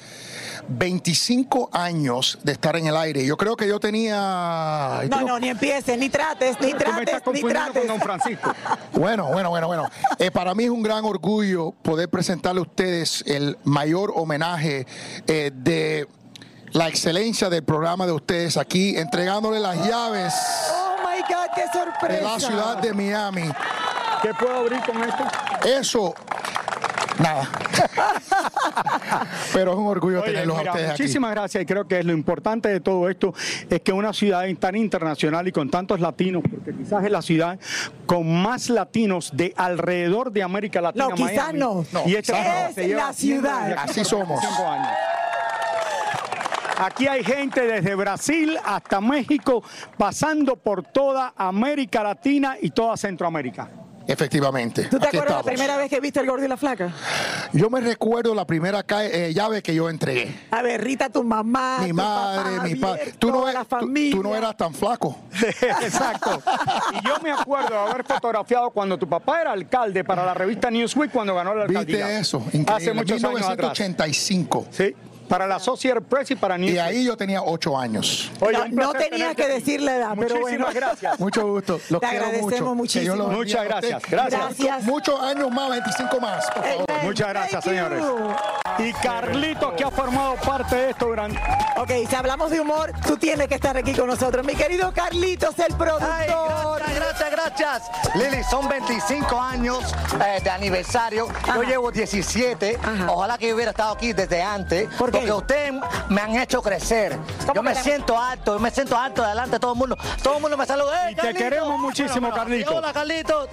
25 0.69 1.71
años 1.73 2.39
de 2.43 2.53
estar 2.53 2.77
en 2.77 2.87
el 2.87 2.97
aire. 2.97 3.25
Yo 3.27 3.37
creo 3.37 3.57
que 3.57 3.67
yo 3.69 3.79
tenía... 3.81 5.03
No, 5.09 5.21
no, 5.23 5.39
ni 5.39 5.49
empieces, 5.49 5.99
ni 5.99 6.09
trates, 6.09 6.59
ni 6.61 6.73
Tú 6.73 6.79
me 6.79 6.79
estás 6.79 6.95
trates, 6.97 7.15
ni 7.15 7.21
confundiendo 7.21 7.63
con 7.63 7.73
trates. 7.73 7.89
don 7.89 8.01
Francisco. 8.01 8.55
Bueno, 8.93 9.27
bueno, 9.27 9.51
bueno, 9.51 9.67
bueno. 9.67 9.91
Eh, 10.19 10.31
para 10.31 10.55
mí 10.55 10.65
es 10.65 10.71
un 10.71 10.83
gran 10.83 11.05
orgullo 11.05 11.73
poder 11.83 12.09
presentarle 12.09 12.61
a 12.61 12.63
ustedes 12.63 13.25
el 13.27 13.59
mayor 13.65 14.13
homenaje 14.15 14.87
eh, 15.27 15.51
de 15.55 16.07
la 16.73 16.89
excelencia 16.89 17.51
del 17.51 17.63
programa 17.65 18.07
de 18.07 18.13
ustedes 18.13 18.57
aquí, 18.57 18.97
entregándole 18.97 19.61
las 19.61 19.77
llaves 19.87 20.33
Oh 20.73 20.97
my 21.07 21.21
God, 21.23 21.51
qué 21.55 21.63
sorpresa. 21.73 22.15
de 22.15 22.23
la 22.23 22.41
ciudad 22.41 22.77
de 22.79 22.93
Miami. 22.95 23.51
¿Qué 24.23 24.33
puedo 24.35 24.55
abrir 24.61 24.81
con 24.83 25.03
esto? 25.03 25.25
Eso, 25.67 26.15
nada. 27.19 27.49
Pero 29.53 29.73
es 29.73 29.79
un 29.79 29.87
orgullo 29.87 30.21
Oye, 30.23 30.33
tenerlos 30.33 30.59
mira, 30.59 30.71
a 30.71 30.75
ustedes 30.75 30.91
aquí. 30.91 31.03
muchísimas 31.03 31.31
gracias 31.31 31.63
y 31.63 31.67
creo 31.67 31.87
que 31.87 32.03
lo 32.03 32.13
importante 32.13 32.69
de 32.69 32.81
todo 32.81 33.09
esto 33.09 33.35
es 33.69 33.81
que 33.81 33.93
una 33.93 34.13
ciudad 34.13 34.45
tan 34.59 34.77
internacional 34.77 35.47
y 35.49 35.53
con 35.53 35.71
tantos 35.71 36.01
latinos, 36.01 36.43
porque 36.49 36.75
quizás 36.75 37.05
es 37.05 37.11
la 37.11 37.23
ciudad 37.23 37.59
con 38.07 38.43
más 38.43 38.69
latinos 38.71 39.31
de 39.35 39.53
alrededor 39.57 40.33
de 40.33 40.43
América 40.43 40.81
Latina. 40.81 41.09
No, 41.09 41.15
quizás 41.15 41.53
Miami. 41.53 41.59
no. 41.59 41.85
No, 41.93 42.03
y 42.07 42.17
quizás 42.17 42.25
programa 42.25 42.69
no. 42.69 42.75
se 42.75 42.85
Es 42.85 42.97
la 42.97 43.13
ciudad. 43.13 43.77
Así 43.79 44.05
somos. 44.05 44.41
45 44.41 44.69
años. 44.69 44.89
Aquí 46.77 47.07
hay 47.07 47.23
gente 47.23 47.67
desde 47.67 47.95
Brasil 47.95 48.59
hasta 48.65 49.01
México, 49.01 49.63
pasando 49.97 50.57
por 50.57 50.83
toda 50.83 51.33
América 51.37 52.03
Latina 52.03 52.57
y 52.61 52.71
toda 52.71 52.97
Centroamérica. 52.97 53.71
Efectivamente. 54.07 54.85
¿Tú 54.85 54.99
te 54.99 55.07
aquí 55.09 55.17
acuerdas 55.17 55.37
la 55.37 55.41
estamos. 55.41 55.45
primera 55.47 55.77
vez 55.79 55.89
que 55.91 56.01
viste 56.01 56.21
el 56.21 56.27
gordo 56.27 56.45
y 56.45 56.49
la 56.49 56.57
flaca? 56.57 56.93
Yo 57.53 57.71
me 57.71 57.81
recuerdo 57.81 58.35
la 58.35 58.47
primera 58.47 58.85
eh, 58.91 59.33
llave 59.35 59.63
que 59.63 59.75
yo 59.75 59.89
entregué. 59.89 60.35
A 60.51 60.61
ver, 60.63 60.83
Rita, 60.85 61.09
tu 61.09 61.25
mamá, 61.25 61.79
Mi 61.81 61.89
tu 61.89 61.95
madre, 61.95 62.51
papá, 62.57 62.65
mi 62.65 62.75
padre. 62.75 63.15
Tú, 63.19 63.31
no 63.31 63.49
e- 63.49 63.53
la 63.55 63.65
tú- 63.65 63.77
familia. 63.77 64.17
tú 64.17 64.23
no 64.23 64.35
eras 64.37 64.57
tan 64.57 64.75
flaco. 64.75 65.17
Exacto. 65.83 66.43
Y 66.93 67.07
yo 67.07 67.15
me 67.23 67.33
acuerdo 67.33 67.71
de 67.71 67.91
haber 67.91 68.05
fotografiado 68.05 68.71
cuando 68.71 68.99
tu 68.99 69.09
papá 69.09 69.41
era 69.41 69.53
alcalde 69.53 70.05
para 70.05 70.25
la 70.27 70.35
revista 70.35 70.71
Newsweek 70.71 71.11
cuando 71.11 71.35
ganó 71.35 71.55
la 71.55 71.65
alcaldía. 71.65 71.97
¿Viste 72.07 72.19
eso? 72.21 72.39
Increíble. 72.53 72.75
Hace 72.75 72.93
muchos 72.93 73.25
años 73.25 73.43
atrás. 73.49 73.79
1985. 73.79 74.67
Sí. 74.71 74.95
Para 75.29 75.47
la 75.47 75.57
Associated 75.57 76.03
Press 76.03 76.31
y 76.31 76.35
para 76.37 76.57
Newsweek. 76.59 76.77
Y 76.77 76.79
ahí 76.79 77.05
yo 77.05 77.17
tenía 77.17 77.43
ocho 77.43 77.77
años. 77.79 78.31
Oye, 78.41 78.59
No, 78.71 78.85
no 78.85 78.93
tenías 78.93 79.35
que 79.35 79.47
decir 79.47 79.81
la 79.81 79.97
edad, 79.97 80.13
pero 80.19 80.37
Muchísimas 80.37 80.73
bueno. 80.73 80.87
gracias. 80.89 81.19
Mucho 81.21 81.47
gusto. 81.47 81.81
Los 81.91 82.01
Te 82.01 82.09
quiero 82.09 82.25
agradecemos 82.27 82.77
mucho. 82.77 83.01
Que 83.01 83.07
los 83.07 83.33
Muchas 83.33 83.65
gracias, 83.65 84.03
gracias. 84.09 84.41
Gracias. 84.41 84.83
Muchos 84.85 85.21
años 85.21 85.51
más, 85.51 85.71
25 85.71 86.21
más, 86.21 86.51
por 86.51 86.65
favor. 86.65 86.87
Muchas 87.03 87.29
gracias, 87.29 87.65
señores. 87.65 88.05
Y 88.79 88.93
Carlito, 88.95 89.75
que 89.77 89.85
ha 89.85 89.91
formado 89.91 90.35
parte 90.37 90.77
de 90.77 90.91
esto 90.91 91.07
durante... 91.07 91.39
Ok, 91.77 91.91
si 92.09 92.15
hablamos 92.15 92.51
de 92.51 92.61
humor, 92.61 92.93
tú 93.07 93.17
tienes 93.17 93.49
que 93.49 93.55
estar 93.57 93.77
aquí 93.77 93.93
con 93.93 94.07
nosotros. 94.07 94.45
Mi 94.47 94.55
querido 94.55 94.93
Carlitos, 94.93 95.59
el 95.59 95.75
productor. 95.75 96.83
Gracias, 96.95 97.31
gracias. 97.31 97.83
Lili, 98.15 98.43
son 98.45 98.69
25 98.69 99.41
años 99.41 99.95
eh, 100.25 100.41
de 100.43 100.51
aniversario. 100.51 101.29
Yo 101.55 101.63
llevo 101.63 101.91
17. 101.91 102.79
Ojalá 103.09 103.39
que 103.39 103.49
yo 103.49 103.55
hubiera 103.55 103.71
estado 103.73 103.95
aquí 103.95 104.13
desde 104.13 104.43
antes. 104.43 104.89
Porque 105.15 105.33
ustedes 105.33 105.73
me 106.09 106.21
han 106.21 106.37
hecho 106.37 106.63
crecer. 106.63 107.19
Yo 107.55 107.63
me 107.63 107.75
siento 107.75 108.19
alto, 108.19 108.55
yo 108.55 108.59
me 108.59 108.71
siento 108.71 108.97
alto 108.97 109.23
delante 109.23 109.53
de 109.53 109.61
todo 109.61 109.73
el 109.73 109.79
mundo. 109.79 109.97
Todo 110.23 110.37
el 110.37 110.43
mundo 110.43 110.57
me 110.57 110.67
saluda. 110.67 111.11
Y 111.11 111.15
te 111.15 111.35
queremos 111.35 111.79
muchísimo, 111.79 112.31
Carlito. 112.31 112.77
Hola, 112.77 112.93
Carlito. 112.93 113.49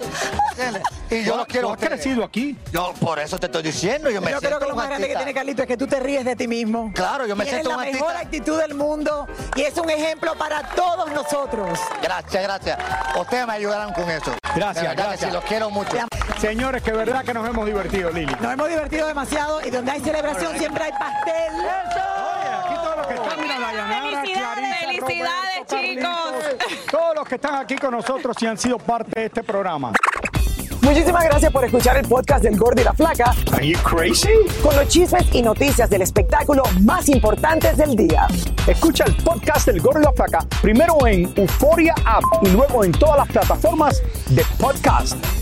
Y 1.10 1.24
yo 1.24 1.36
los 1.36 1.46
quiero. 1.46 1.68
¿Tú 1.68 1.74
has 1.74 1.80
crecido 1.80 2.24
aquí? 2.24 2.56
Yo 2.72 2.92
por 3.00 3.18
eso 3.18 3.38
te 3.38 3.46
estoy 3.46 3.62
diciendo. 3.62 4.10
Yo 4.10 4.20
me 4.20 4.30
Yo 4.30 4.38
creo 4.40 4.58
que 4.58 4.66
lo 4.66 4.74
más 4.74 4.88
grande 4.88 5.08
que 5.08 5.16
tiene 5.16 5.34
Carlito 5.34 5.62
es 5.62 5.68
que 5.68 5.76
tú 5.76 5.86
te 5.86 6.00
ríes 6.00 6.24
de 6.24 6.36
ti 6.36 6.48
mismo. 6.48 6.90
Claro, 6.94 7.26
yo 7.26 7.36
me 7.36 7.44
siento 7.44 7.70
la 7.70 7.76
un 7.76 7.82
mejor 7.84 8.14
artista. 8.14 8.22
actitud 8.22 8.58
del 8.58 8.74
mundo 8.74 9.26
y 9.54 9.62
es 9.62 9.76
un 9.76 9.90
ejemplo 9.90 10.34
para 10.36 10.62
todos 10.70 11.10
nosotros. 11.12 11.78
Gracias, 12.02 12.42
gracias. 12.42 12.78
Ustedes 13.18 13.46
me 13.46 13.52
ayudaron 13.52 13.92
con 13.92 14.08
eso. 14.10 14.32
Gracias, 14.54 14.96
gracias. 14.96 15.20
sí, 15.20 15.30
los 15.30 15.44
quiero 15.44 15.70
mucho. 15.70 15.96
Señores, 16.42 16.82
que 16.82 16.90
verdad 16.90 17.24
que 17.24 17.32
nos 17.32 17.48
hemos 17.48 17.64
divertido, 17.64 18.10
Lili. 18.10 18.34
Nos 18.40 18.52
hemos 18.54 18.68
divertido 18.68 19.06
demasiado 19.06 19.64
y 19.64 19.70
donde 19.70 19.92
hay 19.92 20.00
celebración 20.00 20.58
siempre 20.58 20.82
hay 20.82 20.90
pastel. 20.90 21.54
Aquí 22.64 22.74
todos 22.74 22.96
los 22.96 23.06
que 23.06 23.14
están, 23.14 23.40
mira, 23.40 23.60
Dayanara, 23.60 24.10
Clarisa, 24.10 24.54
Felicidades, 24.80 25.00
Roberto, 25.00 25.76
chicos. 25.76 26.04
Carlitos, 26.58 26.90
Todos 26.90 27.14
los 27.14 27.28
que 27.28 27.34
están 27.36 27.54
aquí 27.54 27.76
con 27.76 27.92
nosotros 27.92 28.36
y 28.40 28.46
han 28.46 28.58
sido 28.58 28.78
parte 28.78 29.20
de 29.20 29.26
este 29.26 29.44
programa. 29.44 29.92
Muchísimas 30.80 31.24
gracias 31.26 31.52
por 31.52 31.64
escuchar 31.64 31.98
el 31.98 32.08
podcast 32.08 32.42
del 32.42 32.58
Gordo 32.58 32.80
y 32.80 32.84
la 32.86 32.92
Flaca. 32.92 33.32
Are 33.52 33.64
you 33.64 33.78
crazy? 33.84 34.34
Con 34.64 34.74
los 34.74 34.88
chismes 34.88 35.32
y 35.32 35.42
noticias 35.42 35.88
del 35.88 36.02
espectáculo 36.02 36.64
más 36.80 37.08
importantes 37.08 37.76
del 37.76 37.94
día. 37.94 38.26
Escucha 38.66 39.04
el 39.04 39.14
podcast 39.14 39.66
del 39.66 39.80
Gordo 39.80 40.00
y 40.00 40.04
la 40.06 40.12
Flaca 40.12 40.44
primero 40.60 41.06
en 41.06 41.32
Euforia 41.36 41.94
App 42.04 42.24
y 42.42 42.48
luego 42.48 42.82
en 42.82 42.90
todas 42.90 43.18
las 43.18 43.28
plataformas 43.28 44.02
de 44.30 44.44
podcast. 44.58 45.41